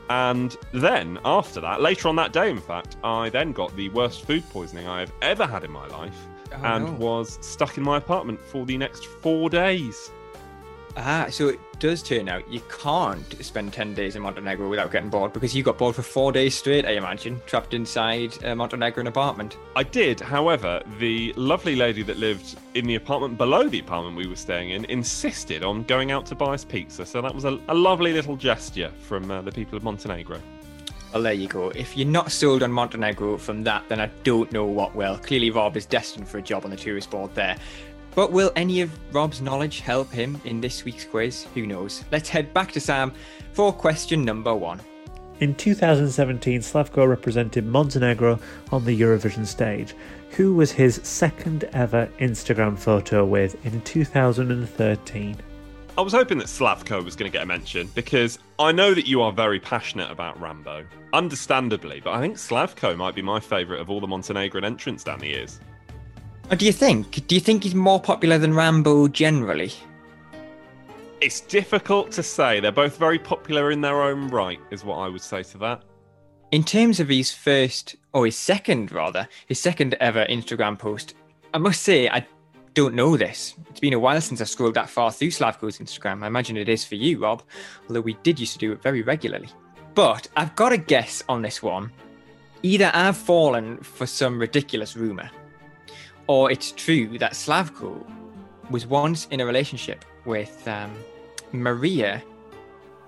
[0.09, 4.25] And then after that, later on that day, in fact, I then got the worst
[4.25, 6.17] food poisoning I have ever had in my life
[6.51, 6.91] Oh, and no.
[6.93, 10.09] was stuck in my apartment for the next four days.
[11.01, 15.09] Ah, so it does turn out you can't spend 10 days in Montenegro without getting
[15.09, 19.07] bored because you got bored for four days straight, I imagine, trapped inside a Montenegrin
[19.07, 19.57] apartment.
[19.77, 24.27] I did, however, the lovely lady that lived in the apartment below the apartment we
[24.27, 27.05] were staying in insisted on going out to buy us pizza.
[27.05, 30.41] So that was a, a lovely little gesture from uh, the people of Montenegro.
[31.13, 31.69] Well, there you go.
[31.69, 35.17] If you're not sold on Montenegro from that, then I don't know what will.
[35.17, 37.57] Clearly, Rob is destined for a job on the tourist board there.
[38.19, 41.47] But will any of Rob's knowledge help him in this week's quiz?
[41.53, 42.03] Who knows?
[42.11, 43.13] Let's head back to Sam
[43.53, 44.81] for question number one.
[45.39, 48.37] In 2017, Slavko represented Montenegro
[48.73, 49.95] on the Eurovision stage.
[50.31, 55.37] Who was his second ever Instagram photo with in 2013?
[55.97, 59.07] I was hoping that Slavko was going to get a mention because I know that
[59.07, 63.79] you are very passionate about Rambo, understandably, but I think Slavko might be my favourite
[63.79, 65.61] of all the Montenegrin entrants down the years.
[66.49, 67.27] What do you think?
[67.27, 69.71] Do you think he's more popular than Rambo generally?
[71.21, 72.59] It's difficult to say.
[72.59, 75.83] They're both very popular in their own right, is what I would say to that.
[76.51, 81.13] In terms of his first, or his second rather, his second ever Instagram post,
[81.53, 82.25] I must say I
[82.73, 83.53] don't know this.
[83.69, 86.23] It's been a while since I scrolled that far through Slavko's Instagram.
[86.23, 87.43] I imagine it is for you, Rob,
[87.87, 89.49] although we did used to do it very regularly.
[89.93, 91.91] But I've got a guess on this one.
[92.63, 95.29] Either I've fallen for some ridiculous rumour,
[96.29, 98.05] or it's true that Slavko
[98.69, 100.93] was once in a relationship with um,
[101.51, 102.21] Maria.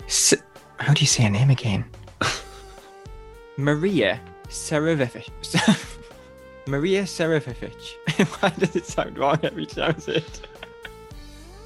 [0.07, 0.33] S-
[0.79, 1.85] How do you say her name again?
[3.57, 5.29] Maria Sarajevic.
[6.67, 7.93] Maria Serafievich.
[8.41, 10.41] Why does it sound wrong every time I say it?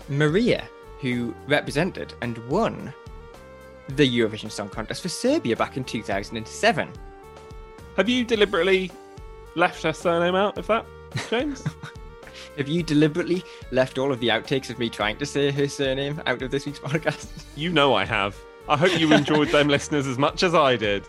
[0.10, 0.68] Maria,
[1.00, 2.94] who represented and won
[3.88, 6.90] the Eurovision Song Contest for Serbia back in 2007.
[7.96, 8.92] Have you deliberately
[9.56, 10.86] left her surname out of that,
[11.30, 11.64] James?
[12.58, 16.22] Have you deliberately left all of the outtakes of me trying to say her surname
[16.26, 17.28] out of this week's podcast?
[17.56, 18.36] you know I have.
[18.70, 21.04] I hope you enjoyed them listeners as much as I did.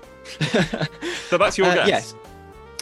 [1.29, 1.89] so that's your Uh, guess.
[1.89, 2.15] Yes.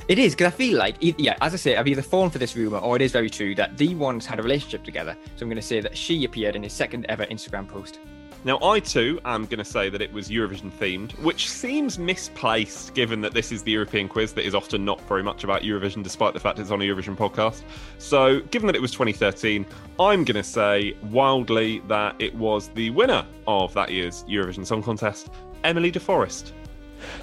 [0.08, 2.54] It is because I feel like, yeah, as I say, I've either fallen for this
[2.56, 5.16] rumor or it is very true that the ones had a relationship together.
[5.36, 8.00] So I'm going to say that she appeared in his second ever Instagram post.
[8.46, 12.92] Now, I too am going to say that it was Eurovision themed, which seems misplaced
[12.92, 16.02] given that this is the European quiz that is often not very much about Eurovision,
[16.02, 17.62] despite the fact it's on a Eurovision podcast.
[17.96, 19.64] So, given that it was 2013,
[19.98, 24.82] I'm going to say wildly that it was the winner of that year's Eurovision Song
[24.82, 25.30] Contest,
[25.64, 26.52] Emmelie de Forest.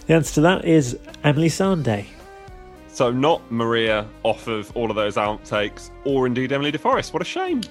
[0.07, 2.07] The answer to that is Emeli Sandé.
[2.87, 7.13] So, not Maria off of all of those outtakes, or indeed Emmelie de Forest.
[7.13, 7.61] What a shame.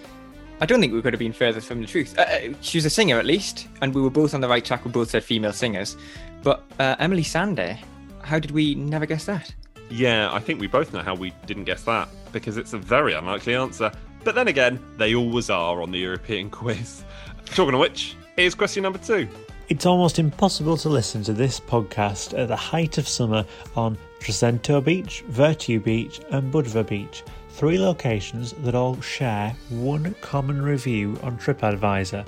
[0.60, 2.18] I don't think we could have been further from the truth.
[2.18, 4.64] Uh, Uh, she was a singer at least, and we were both on the right
[4.64, 4.84] track.
[4.84, 5.96] We both said female singers.
[6.42, 7.78] But uh, Emeli Sandé,
[8.22, 9.54] how did we never guess that?
[9.90, 13.14] Yeah, I think we both know how we didn't guess that because it's a very
[13.14, 13.90] unlikely answer.
[14.22, 17.04] But then again, they always are on the European quiz.
[17.46, 19.28] Talking of which, here's question number two.
[19.70, 23.44] It's almost impossible to listen to this podcast at the height of summer
[23.76, 27.22] on Trecento Beach, Virtue Beach, and Budva Beach,
[27.60, 32.26] three locations that all share one common review on TripAdvisor.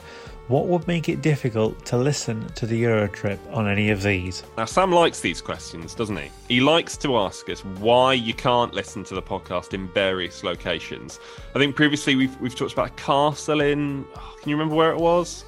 [0.49, 4.43] What would make it difficult to listen to the Eurotrip on any of these?
[4.59, 6.31] Now, Sam likes these questions, doesn't he?
[6.49, 11.19] He likes to ask us why you can't listen to the podcast in various locations.
[11.55, 14.05] I think previously we've, we've talked about a castle in.
[14.15, 15.47] oh, can you remember where it was?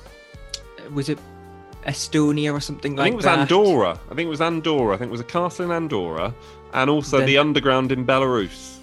[0.95, 1.19] Was it
[1.87, 3.03] Estonia or something like that.
[3.03, 3.39] I like think it was that?
[3.39, 4.01] Andorra.
[4.11, 4.95] I think it was Andorra.
[4.95, 6.35] I think it was a castle in Andorra
[6.73, 8.79] and also Then- the underground in Belarus.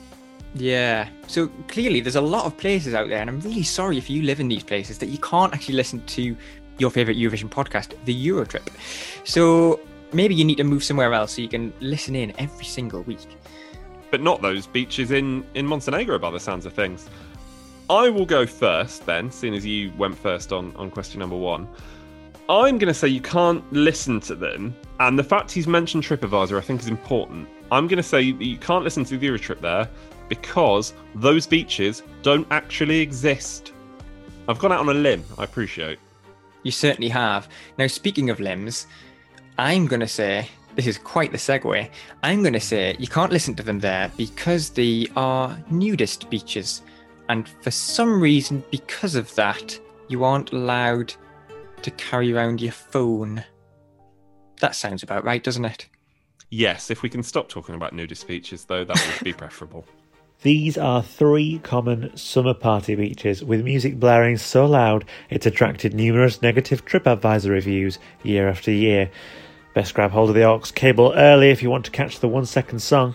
[0.54, 1.08] Yeah.
[1.28, 4.24] So clearly, there's a lot of places out there, and I'm really sorry if you
[4.24, 6.36] live in these places that you can't actually listen to
[6.78, 8.68] your favorite Eurovision podcast, the Eurotrip.
[9.24, 9.80] So
[10.14, 13.28] maybe you need to move somewhere else so you can listen in every single week.
[14.12, 17.10] but not those beaches in in Montenegro by the sounds of things.
[17.90, 21.68] I will go first then, seeing as you went first on on question number one.
[22.50, 26.58] I'm going to say you can't listen to them, and the fact he's mentioned TripAdvisor
[26.58, 27.48] I think is important.
[27.72, 29.88] I'm going to say that you can't listen to the Eurotrip there
[30.32, 33.74] because those beaches don't actually exist.
[34.48, 35.26] I've gone out on a limb.
[35.38, 36.00] I appreciate.
[36.64, 37.50] You certainly have.
[37.78, 38.88] Now, speaking of limbs,
[39.58, 41.90] I'm going to say this is quite the segue.
[42.24, 46.82] I'm going to say you can't listen to them there because they are nudist beaches.
[47.28, 51.14] And for some reason, because of that, you aren't allowed
[51.82, 53.44] to carry around your phone.
[54.62, 55.90] That sounds about right, doesn't it?
[56.52, 59.86] Yes, if we can stop talking about nudist beaches, though, that would be preferable.
[60.44, 66.42] These are three common summer party beaches with music blaring so loud it's attracted numerous
[66.42, 69.12] negative TripAdvisor reviews year after year.
[69.76, 72.48] Best grab hold of the aux cable early if you want to catch the one
[72.48, 73.14] second song.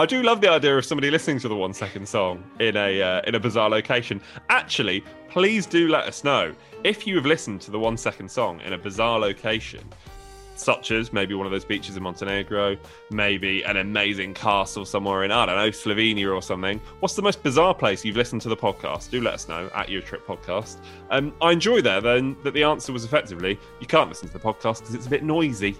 [0.00, 3.00] I do love the idea of somebody listening to the one second song in a
[3.00, 4.20] uh, in a bizarre location.
[4.48, 8.60] Actually, please do let us know if you have listened to the one second song
[8.62, 9.84] in a bizarre location,
[10.54, 12.76] such as maybe one of those beaches in Montenegro,
[13.10, 16.80] maybe an amazing castle somewhere in I don't know Slovenia or something.
[17.00, 19.10] What's the most bizarre place you've listened to the podcast?
[19.10, 20.76] Do let us know at your trip podcast.
[21.10, 24.38] Um, I enjoy there then that the answer was effectively you can't listen to the
[24.40, 25.76] podcast because it's a bit noisy.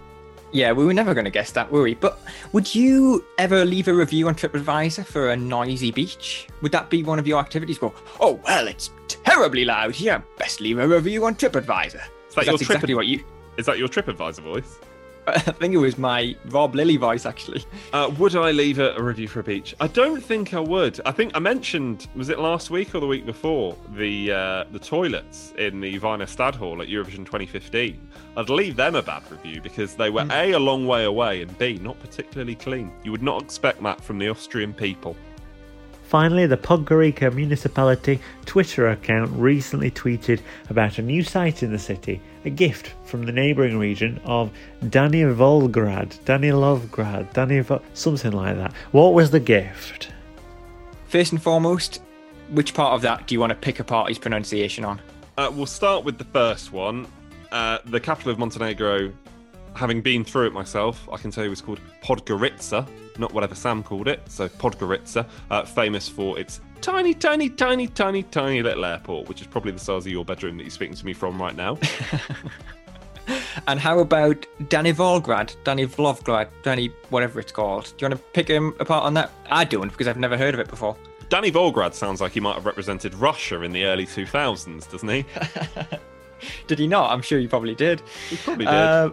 [0.52, 1.94] Yeah, we were never going to guess that, were we?
[1.94, 2.20] But
[2.52, 6.46] would you ever leave a review on TripAdvisor for a noisy beach?
[6.62, 7.76] Would that be one of your activities?
[7.76, 10.22] Go, oh, well, it's terribly loud here.
[10.38, 11.96] Best leave a review on TripAdvisor.
[12.28, 13.24] Is That's your exactly Trip- what you.
[13.56, 14.78] Is that your TripAdvisor voice?
[15.26, 17.64] I think it was my Rob Lilly voice, actually.
[17.92, 19.74] Uh, would I leave a, a review for a beach?
[19.80, 21.00] I don't think I would.
[21.06, 24.78] I think I mentioned was it last week or the week before the uh, the
[24.78, 28.08] toilets in the Wiener Stadthalle at Eurovision 2015.
[28.36, 31.58] I'd leave them a bad review because they were a a long way away and
[31.58, 32.92] b not particularly clean.
[33.02, 35.16] You would not expect that from the Austrian people.
[36.04, 40.40] Finally, the Podgorica municipality Twitter account recently tweeted
[40.70, 44.50] about a new site in the city, a gift from the neighbouring region of
[44.84, 48.72] Danivolgrad, Danilovgrad, Danivo- something like that.
[48.92, 50.10] What was the gift?
[51.08, 52.02] First and foremost,
[52.50, 55.00] which part of that do you want to pick apart his pronunciation on?
[55.38, 57.06] Uh, we'll start with the first one.
[57.50, 59.12] Uh, the capital of Montenegro,
[59.74, 62.86] having been through it myself, I can tell you it's called Podgorica,
[63.18, 64.20] not whatever Sam called it.
[64.28, 69.46] So Podgorica, uh, famous for its tiny, tiny, tiny, tiny, tiny little airport, which is
[69.46, 71.78] probably the size of your bedroom that you're speaking to me from right now.
[73.66, 77.84] and how about Danny Volgrad, Danny Vlovgrad, Danny whatever it's called?
[77.96, 79.32] Do you want to pick him apart on that?
[79.50, 80.96] I don't because I've never heard of it before.
[81.30, 85.24] Danny Volgrad sounds like he might have represented Russia in the early 2000s, doesn't he?
[86.66, 87.10] did he not?
[87.10, 88.02] I'm sure he probably did.
[88.28, 88.74] He probably did.
[88.74, 89.10] Uh,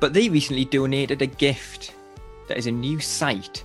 [0.00, 1.94] but they recently donated a gift
[2.48, 3.64] that is a new site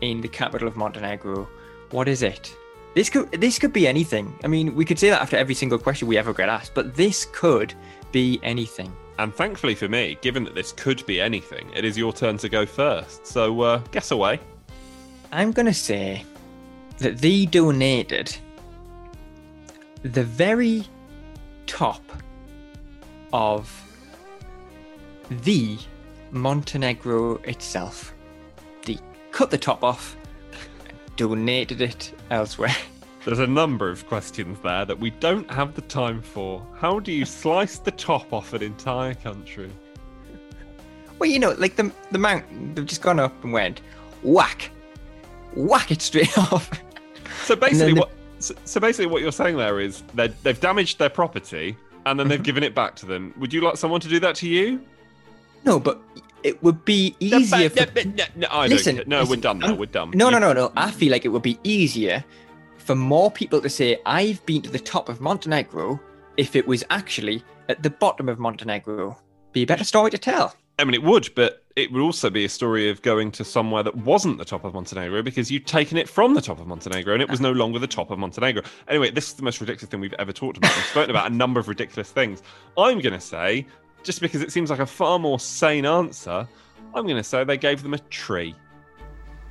[0.00, 1.48] in the capital of Montenegro.
[1.90, 2.54] What is it?
[2.94, 4.34] This could this could be anything.
[4.44, 6.94] I mean, we could say that after every single question we ever get asked, but
[6.94, 7.74] this could
[8.10, 8.92] be anything.
[9.18, 12.48] And thankfully for me, given that this could be anything, it is your turn to
[12.48, 13.26] go first.
[13.26, 14.40] So uh, guess away.
[15.30, 16.24] I'm gonna say
[16.98, 18.36] that they donated
[20.02, 20.84] the very
[21.66, 22.02] top
[23.32, 23.70] of
[25.32, 25.78] the
[26.30, 28.14] Montenegro itself.
[28.84, 28.98] They
[29.30, 30.16] cut the top off
[31.16, 32.74] donated it elsewhere.
[33.24, 36.66] There's a number of questions there that we don't have the time for.
[36.76, 39.70] How do you slice the top off an entire country?
[41.18, 43.80] Well, you know, like the the mountain, they've just gone up and went
[44.24, 44.70] whack,
[45.54, 46.68] whack it straight off.
[47.44, 48.00] So basically, the...
[48.00, 48.10] what
[48.40, 51.76] so, so, basically what you're saying there is they've damaged their property
[52.06, 52.44] and then they've mm-hmm.
[52.44, 53.32] given it back to them.
[53.38, 54.80] Would you like someone to do that to you?
[55.64, 56.00] No, but
[56.42, 57.68] it would be easier.
[57.68, 58.04] No, for...
[58.04, 59.74] no, no, no, listen, no, listen, we're done now.
[59.74, 60.10] We're done.
[60.14, 60.72] No, no, no, no.
[60.76, 62.24] I feel like it would be easier
[62.78, 66.00] for more people to say, I've been to the top of Montenegro
[66.36, 69.16] if it was actually at the bottom of Montenegro.
[69.52, 70.54] Be a better story to tell.
[70.78, 73.82] I mean, it would, but it would also be a story of going to somewhere
[73.82, 77.12] that wasn't the top of Montenegro because you'd taken it from the top of Montenegro
[77.12, 78.62] and it was no longer the top of Montenegro.
[78.88, 80.74] Anyway, this is the most ridiculous thing we've ever talked about.
[80.74, 82.42] We've spoken about a number of ridiculous things.
[82.76, 83.66] I'm going to say,
[84.02, 86.46] just because it seems like a far more sane answer,
[86.94, 88.54] I'm going to say they gave them a tree.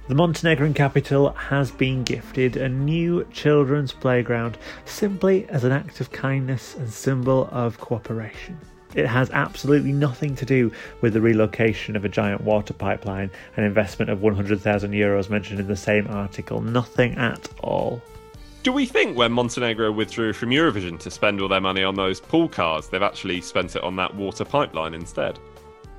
[0.07, 6.11] The Montenegrin capital has been gifted a new children's playground simply as an act of
[6.11, 8.57] kindness and symbol of cooperation.
[8.93, 13.63] It has absolutely nothing to do with the relocation of a giant water pipeline, an
[13.63, 16.59] investment of 100,000 euros mentioned in the same article.
[16.59, 18.01] Nothing at all.
[18.63, 22.19] Do we think when Montenegro withdrew from Eurovision to spend all their money on those
[22.19, 25.39] pool cars, they've actually spent it on that water pipeline instead?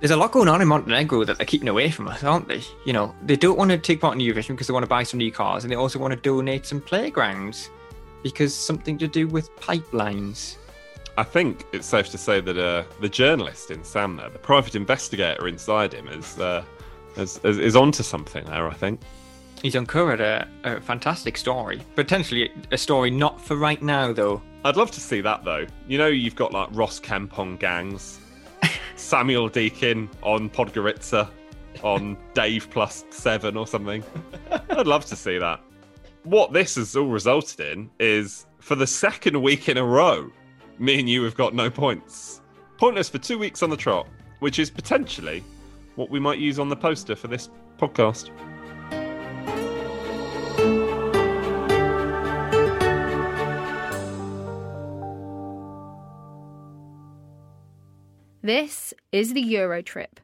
[0.03, 2.61] there's a lot going on in Montenegro that they're keeping away from us, aren't they?
[2.85, 5.05] You know, they don't want to take part in Eurovision because they want to buy
[5.05, 7.71] some new cars, and they also want to donate some playgrounds
[8.25, 10.57] because something to do with pipelines.
[11.17, 14.75] I think it's safe to say that uh, the journalist in Sam there, the private
[14.75, 16.65] investigator inside him, is, uh,
[17.17, 18.67] is, is, is onto something there.
[18.67, 18.99] I think
[19.63, 24.43] he's uncovered a, a fantastic story, potentially a story not for right now, though.
[24.65, 25.67] I'd love to see that though.
[25.89, 28.21] You know, you've got like Ross Kemp on gangs
[28.97, 31.29] Samuel Deakin on Podgorica
[31.83, 34.05] on Dave plus seven or something.
[34.71, 35.61] I'd love to see that.
[36.25, 40.31] What this has all resulted in is for the second week in a row,
[40.79, 42.41] me and you have got no points.
[42.79, 44.07] Pointless for two weeks on the trot,
[44.39, 45.43] which is potentially
[45.97, 47.49] what we might use on the poster for this
[47.79, 48.31] podcast.
[58.45, 60.19] This is the Euro trip.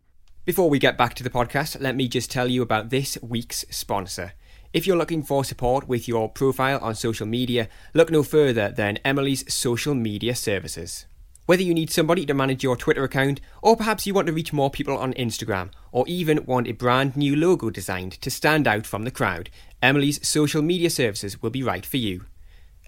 [0.45, 3.65] Before we get back to the podcast, let me just tell you about this week's
[3.71, 4.33] sponsor.
[4.73, 8.99] If you're looking for support with your profile on social media, look no further than
[9.05, 11.07] Emily's social media services.
[11.47, 14.53] Whether you need somebody to manage your Twitter account, or perhaps you want to reach
[14.53, 18.85] more people on Instagram, or even want a brand new logo designed to stand out
[18.85, 19.49] from the crowd,
[19.81, 22.25] Emily's social media services will be right for you.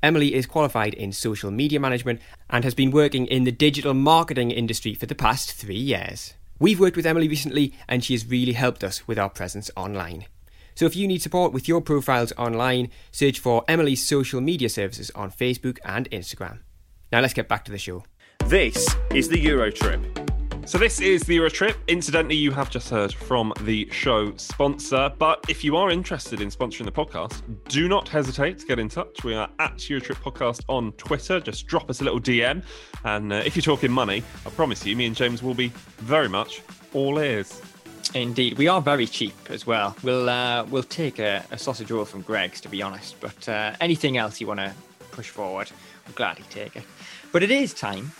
[0.02, 4.50] Emily is qualified in social media management and has been working in the digital marketing
[4.50, 6.34] industry for the past three years.
[6.58, 10.26] We've worked with Emily recently and she has really helped us with our presence online.
[10.74, 15.10] So if you need support with your profiles online, search for Emily's social media services
[15.14, 16.60] on Facebook and Instagram.
[17.12, 18.04] Now let's get back to the show.
[18.46, 20.39] This is the Euro trip.
[20.70, 21.76] So this is the Euro Trip.
[21.88, 25.12] Incidentally, you have just heard from the show sponsor.
[25.18, 28.88] But if you are interested in sponsoring the podcast, do not hesitate to get in
[28.88, 29.24] touch.
[29.24, 31.40] We are at Eurotrip Podcast on Twitter.
[31.40, 32.62] Just drop us a little DM,
[33.02, 36.28] and uh, if you're talking money, I promise you, me and James will be very
[36.28, 36.62] much
[36.94, 37.60] all ears.
[38.14, 39.96] Indeed, we are very cheap as well.
[40.04, 43.16] We'll uh, we'll take a, a, sausage roll from Greggs, to be honest.
[43.18, 44.72] But uh, anything else you want to
[45.10, 45.68] push forward,
[46.06, 46.84] we'll gladly take it.
[47.32, 48.12] But it is time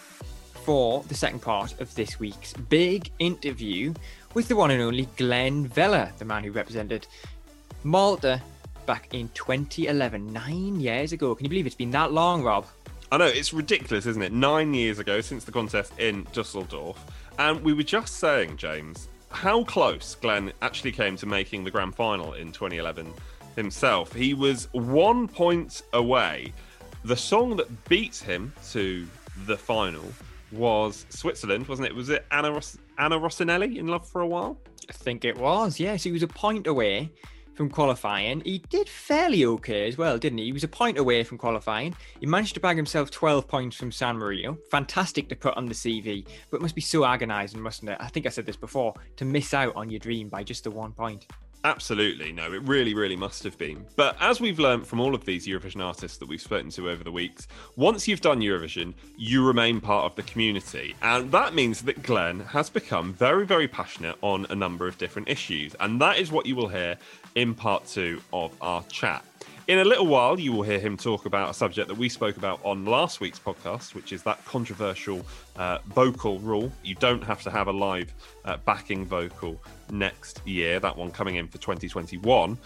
[0.65, 3.95] for the second part of this week's big interview
[4.35, 7.07] with the one and only Glen Vella, the man who represented
[7.85, 8.41] Malta
[8.87, 11.35] back in 2011, nine years ago.
[11.35, 12.67] Can you believe it's been that long, Rob?
[13.13, 14.33] I know, it's ridiculous, isn't it?
[14.33, 17.05] Nine years ago since the contest in Dusseldorf.
[17.39, 21.95] And we were just saying, James, how close Glen actually came to making the grand
[21.95, 23.13] final in 2011
[23.57, 24.13] himself.
[24.13, 26.53] He was one point away.
[27.05, 29.07] The song that beats him to
[29.47, 30.05] the final
[30.53, 31.95] was Switzerland, wasn't it?
[31.95, 34.59] Was it Anna Ross- Anna Rossinelli in love for a while?
[34.89, 35.79] I think it was.
[35.79, 37.11] Yes, he was a point away
[37.55, 38.41] from qualifying.
[38.41, 40.47] He did fairly okay as well, didn't he?
[40.47, 41.95] He was a point away from qualifying.
[42.19, 44.57] He managed to bag himself 12 points from San Marino.
[44.71, 47.99] Fantastic to put on the CV, but must be so agonising, mustn't it?
[48.01, 50.71] I think I said this before to miss out on your dream by just the
[50.71, 51.27] one point.
[51.63, 53.85] Absolutely, no, it really, really must have been.
[53.95, 57.05] But as we've learned from all of these Eurovision artists that we've spoken to over
[57.05, 60.95] the weeks, once you've done Eurovision, you remain part of the community.
[61.03, 65.29] And that means that Glen has become very, very passionate on a number of different
[65.29, 65.75] issues.
[65.81, 66.97] And that is what you will hear
[67.35, 69.23] in part two of our chat.
[69.71, 72.37] In a little while, you will hear him talk about a subject that we spoke
[72.37, 76.73] about on last week's podcast, which is that controversial uh, vocal rule.
[76.83, 78.13] You don't have to have a live
[78.45, 79.63] uh, backing vocal
[79.93, 82.59] next year, that one coming in for 2021.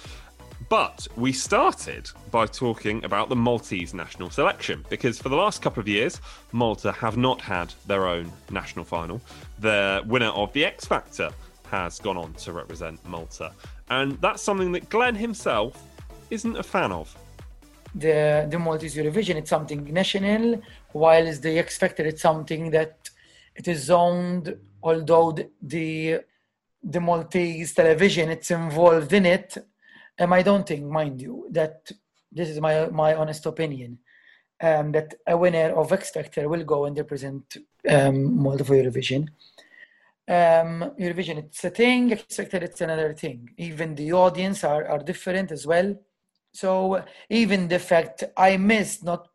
[0.71, 5.83] But we started by talking about the Maltese national selection because for the last couple
[5.83, 9.21] of years, Malta have not had their own national final.
[9.59, 11.29] The winner of the X Factor
[11.67, 13.53] has gone on to represent Malta.
[13.91, 15.83] And that's something that Glen himself
[16.31, 17.15] isn't a fan of.
[17.95, 20.61] The the Maltese Eurovision it's something national,
[20.93, 23.11] whilst the X Factor it's something that
[23.55, 24.57] it is owned.
[24.83, 26.21] Although the
[26.83, 29.57] the, Maltese television it's involved in it,
[30.19, 31.91] and I don't think, mind you, that
[32.33, 33.99] this is my my honest opinion,
[34.61, 37.57] um, that a winner of X Factor will go and represent
[37.89, 39.29] um, Malta for Eurovision.
[40.27, 43.51] Um, Eurovision it's a thing, X Factor it's another thing.
[43.57, 45.97] Even the audience are, are different as well.
[46.55, 49.29] So even the fact I missed not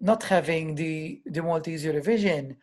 [0.00, 2.56] not having the the Maltese Eurovision,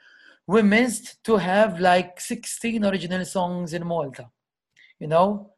[0.46, 4.30] we missed to have like 16 original songs in Malta.
[5.00, 5.54] You know,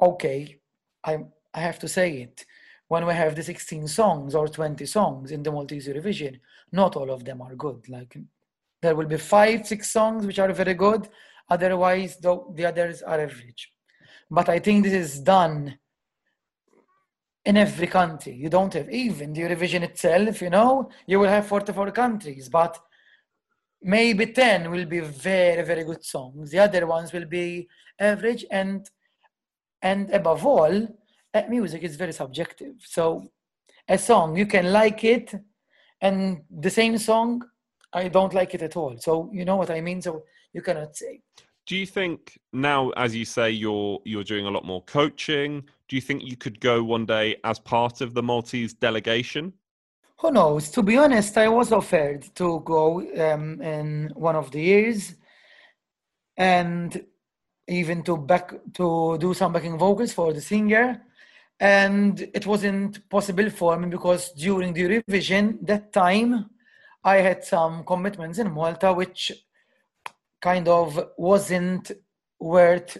[0.00, 0.58] okay,
[1.04, 1.18] I
[1.52, 2.46] I have to say it.
[2.88, 6.40] When we have the 16 songs or 20 songs in the Maltese Eurovision,
[6.72, 7.88] not all of them are good.
[7.88, 8.16] Like
[8.80, 11.08] there will be five, six songs which are very good.
[11.50, 13.72] Otherwise, the, the others are average.
[14.30, 15.78] But I think this is done
[17.44, 18.34] in every country.
[18.34, 22.78] You don't have even the Eurovision itself, you know, you will have 44 countries, but
[23.82, 26.50] maybe 10 will be very, very good songs.
[26.50, 27.68] The other ones will be
[27.98, 28.88] average and
[29.82, 30.88] and above all,
[31.32, 32.74] uh, music is very subjective.
[32.84, 33.30] So
[33.88, 35.34] a song, you can like it,
[36.02, 37.42] and the same song,
[37.90, 38.98] I don't like it at all.
[38.98, 40.02] So you know what I mean?
[40.02, 41.22] So you cannot say.
[41.66, 45.64] Do you think now, as you say, you're you're doing a lot more coaching?
[45.90, 49.52] Do you think you could go one day as part of the Maltese delegation?
[50.20, 50.70] Who knows?
[50.70, 55.16] To be honest, I was offered to go um, in one of the years,
[56.36, 57.04] and
[57.66, 61.02] even to back to do some backing vocals for the singer,
[61.58, 66.50] and it wasn't possible for me because during the revision that time,
[67.02, 69.32] I had some commitments in Malta which
[70.40, 71.90] kind of wasn't
[72.38, 72.96] worth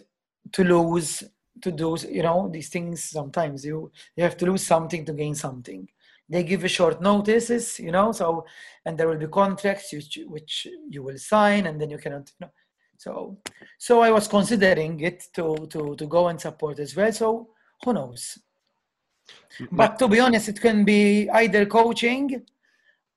[0.50, 1.22] to lose
[1.62, 3.64] to do you know these things sometimes.
[3.64, 5.88] You you have to lose something to gain something.
[6.28, 8.46] They give you short notices you know so
[8.84, 12.46] and there will be contracts which, which you will sign and then you cannot you
[12.46, 12.52] know.
[12.96, 13.38] So
[13.78, 17.12] so i was considering it to to to go and support as well.
[17.12, 17.48] So
[17.82, 18.38] who knows?
[19.72, 22.42] But to be honest it can be either coaching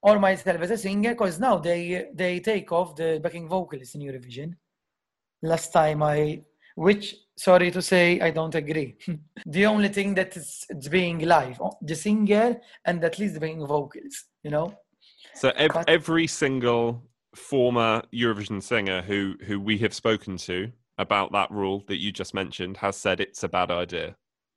[0.04, 4.02] or myself as a singer because now they they take off the backing vocals in
[4.02, 4.54] Eurovision.
[5.42, 6.42] Last time I,
[6.76, 8.96] which sorry to say, I don't agree.
[9.46, 13.66] the only thing that is it's being live, the singer and at least the backing
[13.66, 14.74] vocals, you know.
[15.36, 17.04] So ev- every single
[17.36, 22.34] former Eurovision singer who who we have spoken to about that rule that you just
[22.34, 24.16] mentioned has said it's a bad idea.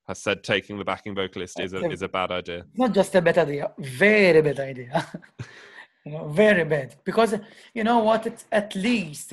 [0.09, 2.65] Has said taking the backing vocalist is a is a bad idea.
[2.75, 5.07] Not just a bad idea, very bad idea.
[6.07, 6.95] you know, very bad.
[7.05, 7.35] Because
[7.75, 8.27] you know what?
[8.27, 9.33] It's at least,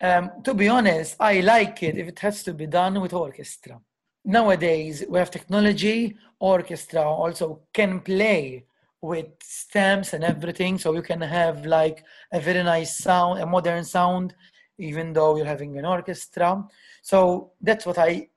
[0.00, 3.80] um, to be honest, I like it if it has to be done with orchestra.
[4.24, 6.16] Nowadays, we have technology.
[6.38, 8.64] Orchestra also can play
[9.02, 13.84] with stamps and everything, so you can have like a very nice sound, a modern
[13.84, 14.34] sound,
[14.78, 16.64] even though you're having an orchestra.
[17.02, 18.28] So that's what I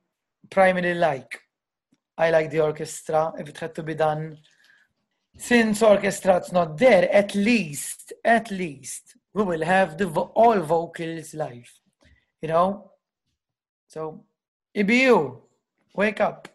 [0.50, 1.40] primarily like.
[2.16, 4.38] I like the orchestra if it had to be done.
[5.36, 11.34] Since orchestra's not there, at least, at least we will have the vo- all vocals
[11.34, 11.70] live.
[12.40, 12.90] You know?
[13.88, 14.24] So,
[14.76, 15.38] EBU,
[15.94, 16.48] wake up.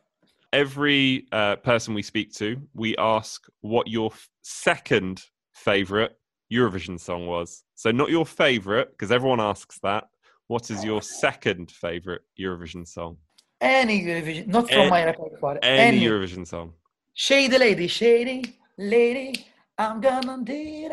[0.51, 5.23] Every uh, person we speak to, we ask what your f- second
[5.53, 6.17] favorite
[6.51, 7.63] Eurovision song was.
[7.75, 10.05] So, not your favorite, because everyone asks that.
[10.47, 13.17] What is your second favorite Eurovision song?
[13.61, 15.59] Any Eurovision, not from Any- my repertoire.
[15.61, 16.73] Any Eurovision song.
[17.13, 19.45] Shady lady, shady lady,
[19.77, 20.89] I'm gonna do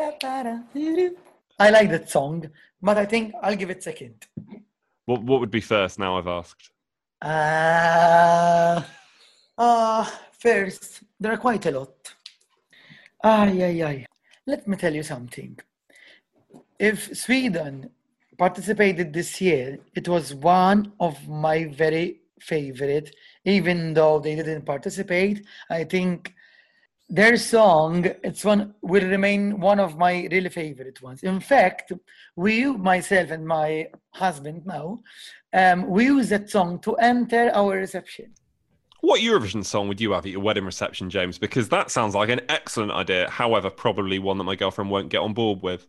[0.73, 1.17] do.
[1.59, 2.49] I like that song,
[2.81, 4.27] but I think I'll give it second.
[5.05, 5.99] What what would be first?
[5.99, 6.71] Now I've asked.
[7.21, 8.81] Uh,
[9.57, 10.05] uh,
[10.39, 12.13] first, there are quite a lot.
[13.23, 14.05] Ay, ay, ay.
[14.45, 15.57] Let me tell you something.
[16.79, 17.89] If Sweden
[18.37, 25.43] participated this year, it was one of my very favorite, even though they didn't participate.
[25.71, 26.33] I think
[27.09, 31.91] their song it's one will remain one of my really favorite ones in fact
[32.35, 34.97] we myself and my husband now
[35.53, 38.33] um, we use that song to enter our reception
[39.01, 41.37] What Eurovision song would you have at your wedding reception, James?
[41.37, 43.29] Because that sounds like an excellent idea.
[43.29, 45.87] However, probably one that my girlfriend won't get on board with.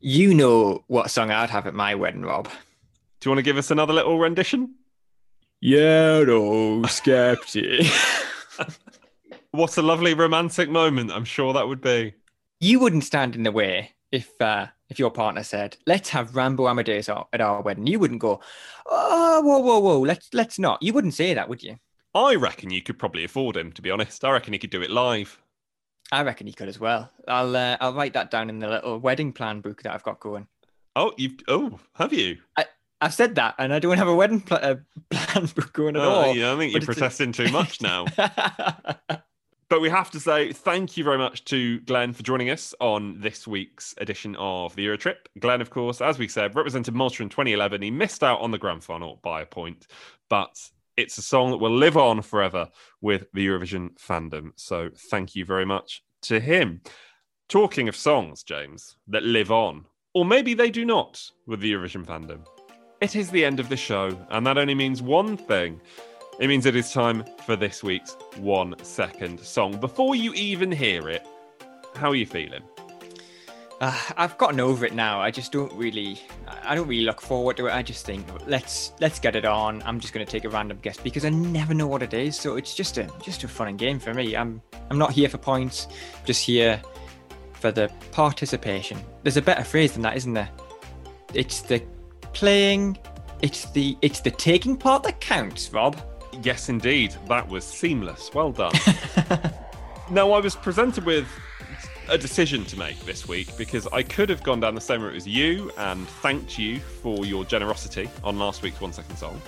[0.00, 2.48] You know what song I'd have at my wedding, Rob.
[3.20, 4.74] Do you want to give us another little rendition?
[5.60, 7.86] Yeah, no, skeptic.
[9.54, 11.12] What a lovely romantic moment!
[11.12, 12.14] I'm sure that would be.
[12.58, 16.66] you wouldn't stand in the way if uh, if your partner said, "Let's have Rambo
[16.66, 18.40] Amadeus at our wedding." You wouldn't go,
[18.86, 21.78] "Oh, whoa, whoa, whoa, let's let's not." You wouldn't say that, would you?
[22.16, 23.70] I reckon you could probably afford him.
[23.72, 25.40] To be honest, I reckon he could do it live.
[26.10, 27.10] I reckon he could as well.
[27.28, 30.18] I'll uh, I'll write that down in the little wedding plan book that I've got
[30.18, 30.48] going.
[30.96, 32.38] Oh, you oh, have you?
[32.56, 32.64] I,
[33.00, 34.76] I've said that, and I don't have a wedding pl- uh,
[35.10, 36.34] plan book going at Oh, all.
[36.34, 38.06] yeah, I think you're it's a- protesting too much now.
[39.74, 43.20] But we have to say thank you very much to Glen for joining us on
[43.20, 45.16] this week's edition of the Eurotrip.
[45.40, 47.82] Glen, of course, as we said, represented Malta in 2011.
[47.82, 49.88] He missed out on the grand final by a point,
[50.30, 52.68] but it's a song that will live on forever
[53.00, 54.52] with the Eurovision fandom.
[54.54, 56.80] So thank you very much to him.
[57.48, 62.06] Talking of songs, James, that live on, or maybe they do not with the Eurovision
[62.06, 62.46] fandom.
[63.00, 65.80] It is the end of the show, and that only means one thing.
[66.40, 69.78] It means it is time for this week's one second song.
[69.78, 71.24] Before you even hear it,
[71.94, 72.62] how are you feeling?
[73.80, 75.20] Uh, I've gotten over it now.
[75.20, 76.20] I just don't really,
[76.64, 77.72] I don't really look forward to it.
[77.72, 79.80] I just think let's let's get it on.
[79.84, 82.36] I'm just going to take a random guess because I never know what it is.
[82.36, 84.34] So it's just a just a fun game for me.
[84.34, 84.60] I'm
[84.90, 85.86] I'm not here for points.
[86.24, 86.82] Just here
[87.52, 88.98] for the participation.
[89.22, 90.50] There's a better phrase than that, isn't there?
[91.32, 91.80] It's the
[92.32, 92.98] playing.
[93.40, 95.96] It's the it's the taking part that counts, Rob.
[96.42, 97.14] Yes, indeed.
[97.28, 98.32] That was seamless.
[98.34, 98.72] Well done.
[100.10, 101.26] now, I was presented with
[102.08, 105.16] a decision to make this week because I could have gone down the same route
[105.16, 109.40] as you and thanked you for your generosity on last week's One Second Song.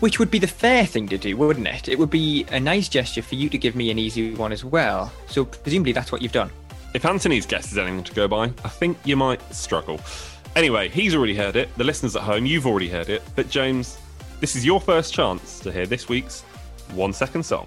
[0.00, 1.88] Which would be the fair thing to do, wouldn't it?
[1.88, 4.64] It would be a nice gesture for you to give me an easy one as
[4.64, 5.12] well.
[5.26, 6.50] So presumably that's what you've done.
[6.94, 10.00] If Anthony's guess is anything to go by, I think you might struggle.
[10.56, 11.74] Anyway, he's already heard it.
[11.76, 13.22] The listeners at home, you've already heard it.
[13.34, 13.98] But James,
[14.44, 16.42] this is your first chance to hear this week's
[16.92, 17.66] One Second Song.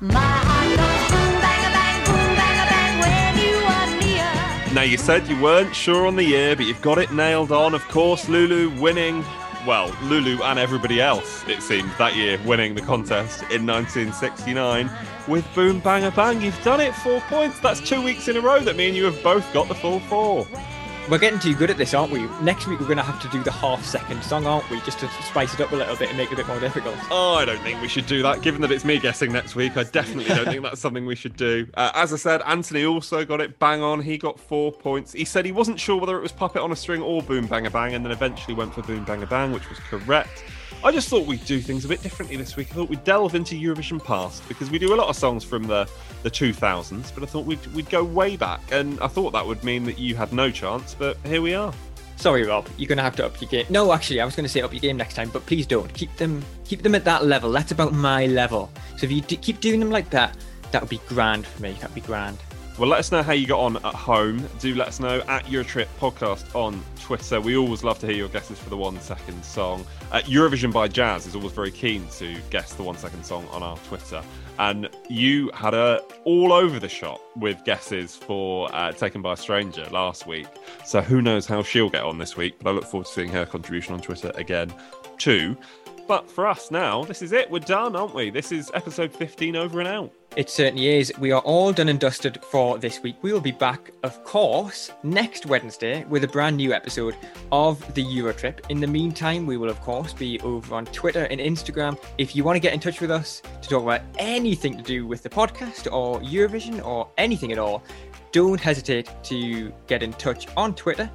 [0.00, 4.74] My heart goes boom, bang, a bang, boom, bang, a bang when you are near.
[4.74, 7.72] Now, you said you weren't sure on the year, but you've got it nailed on.
[7.72, 9.24] Of course, Lulu winning
[9.68, 14.90] well, Lulu and everybody else, it seemed, that year winning the contest in 1969
[15.28, 16.40] with Boom Bang-a-Bang.
[16.40, 17.60] You've done it, four points.
[17.60, 20.00] That's two weeks in a row that me and you have both got the full
[20.00, 20.46] four.
[21.10, 22.26] We're getting too good at this, aren't we?
[22.42, 24.78] Next week we're going to have to do the half second song, aren't we?
[24.82, 26.96] Just to spice it up a little bit and make it a bit more difficult.
[27.10, 28.42] Oh, I don't think we should do that.
[28.42, 31.34] Given that it's me guessing next week, I definitely don't think that's something we should
[31.34, 31.66] do.
[31.72, 34.02] Uh, as I said, Anthony also got it bang on.
[34.02, 35.14] He got four points.
[35.14, 37.94] He said he wasn't sure whether it was Puppet on a String or Boom Bang-a-Bang,
[37.94, 40.44] and then eventually went for Boom Bang-a-Bang, which was correct.
[40.84, 42.68] I just thought we'd do things a bit differently this week.
[42.70, 45.64] I thought we'd delve into Eurovision past because we do a lot of songs from
[45.64, 45.88] the,
[46.22, 48.60] the 2000s, but I thought we'd, we'd go way back.
[48.70, 51.72] And I thought that would mean that you had no chance, but here we are.
[52.14, 52.68] Sorry, Rob.
[52.76, 53.66] You're going to have to up your game.
[53.70, 55.92] No, actually, I was going to say up your game next time, but please don't.
[55.94, 57.50] Keep them, keep them at that level.
[57.50, 58.70] That's about my level.
[58.96, 60.36] So if you d- keep doing them like that,
[60.70, 61.72] that would be grand for me.
[61.72, 62.38] That'd be grand.
[62.78, 64.48] Well, let us know how you got on at home.
[64.60, 67.40] Do let us know at Eurotrip Podcast on Twitter.
[67.40, 69.84] We always love to hear your guesses for the one second song.
[70.12, 73.64] Uh, Eurovision by Jazz is always very keen to guess the one second song on
[73.64, 74.22] our Twitter.
[74.60, 79.36] And you had a all over the shop with guesses for uh, Taken by a
[79.36, 80.46] Stranger last week.
[80.86, 83.30] So who knows how she'll get on this week, but I look forward to seeing
[83.30, 84.72] her contribution on Twitter again
[85.18, 85.56] too.
[86.06, 87.50] But for us now, this is it.
[87.50, 88.30] We're done, aren't we?
[88.30, 90.12] This is episode 15 over and out.
[90.36, 91.12] It certainly is.
[91.18, 93.16] We are all done and dusted for this week.
[93.22, 97.16] We will be back, of course, next Wednesday with a brand new episode
[97.50, 98.60] of the Eurotrip.
[98.68, 101.98] In the meantime, we will, of course, be over on Twitter and Instagram.
[102.18, 105.06] If you want to get in touch with us to talk about anything to do
[105.06, 107.82] with the podcast or Eurovision or anything at all,
[108.30, 111.10] don't hesitate to get in touch on Twitter.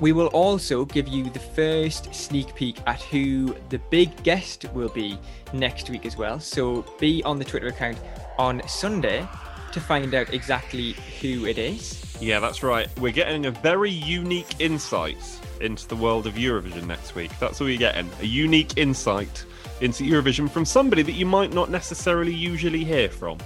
[0.00, 4.90] We will also give you the first sneak peek at who the big guest will
[4.90, 5.18] be
[5.54, 6.38] next week as well.
[6.38, 7.98] So be on the Twitter account
[8.38, 9.26] on Sunday
[9.72, 12.16] to find out exactly who it is.
[12.20, 12.88] Yeah, that's right.
[12.98, 15.16] We're getting a very unique insight
[15.60, 17.30] into the world of Eurovision next week.
[17.38, 19.44] That's all you're getting a unique insight
[19.80, 23.38] into Eurovision from somebody that you might not necessarily usually hear from.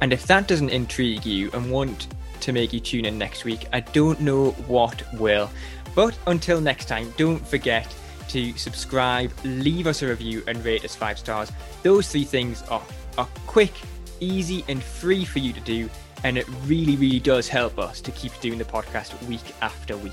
[0.00, 2.08] And if that doesn't intrigue you and want
[2.40, 5.50] to make you tune in next week, I don't know what will.
[5.94, 7.92] But until next time, don't forget
[8.28, 11.50] to subscribe, leave us a review, and rate us five stars.
[11.82, 12.82] Those three things are,
[13.18, 13.72] are quick,
[14.20, 15.88] easy, and free for you to do.
[16.24, 20.12] And it really, really does help us to keep doing the podcast week after week.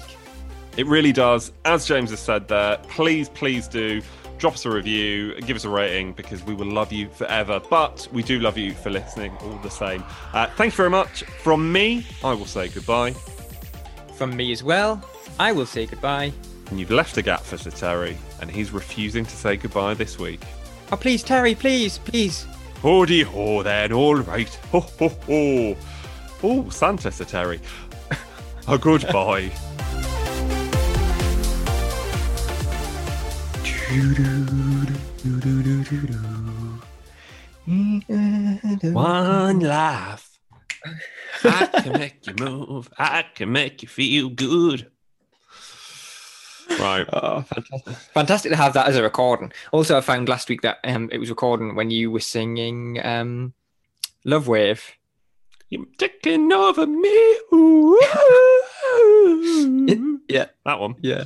[0.76, 1.52] It really does.
[1.66, 4.02] As James has said there, please, please do
[4.38, 7.62] drop us a review, give us a rating because we will love you forever.
[7.70, 10.04] But we do love you for listening all the same.
[10.34, 11.24] Uh, thank you very much.
[11.24, 13.14] From me, I will say goodbye.
[14.16, 15.02] From me as well,
[15.40, 16.34] I will say goodbye.
[16.70, 20.20] And you've left a gap for Sir Terry, and he's refusing to say goodbye this
[20.20, 20.42] week.
[20.92, 22.46] Oh, please, Terry, please, please.
[22.84, 24.54] Hoody ho, then, all right.
[24.74, 25.78] Ho ho ho.
[26.44, 27.62] Oh, Santa, Sir Terry.
[28.68, 28.78] a
[29.10, 29.50] boy.
[38.92, 40.38] One laugh.
[41.46, 42.90] I can make you move.
[42.98, 44.92] I can make you feel good.
[46.80, 47.08] Right.
[47.14, 47.96] Oh, fantastic.
[48.14, 49.52] fantastic to have that as a recording.
[49.72, 53.54] Also, I found last week that um, it was recording when you were singing um,
[54.26, 54.84] Love Wave.
[55.70, 57.10] You're taking over me.
[60.30, 60.46] yeah.
[60.66, 60.96] That one.
[61.02, 61.26] Yeah.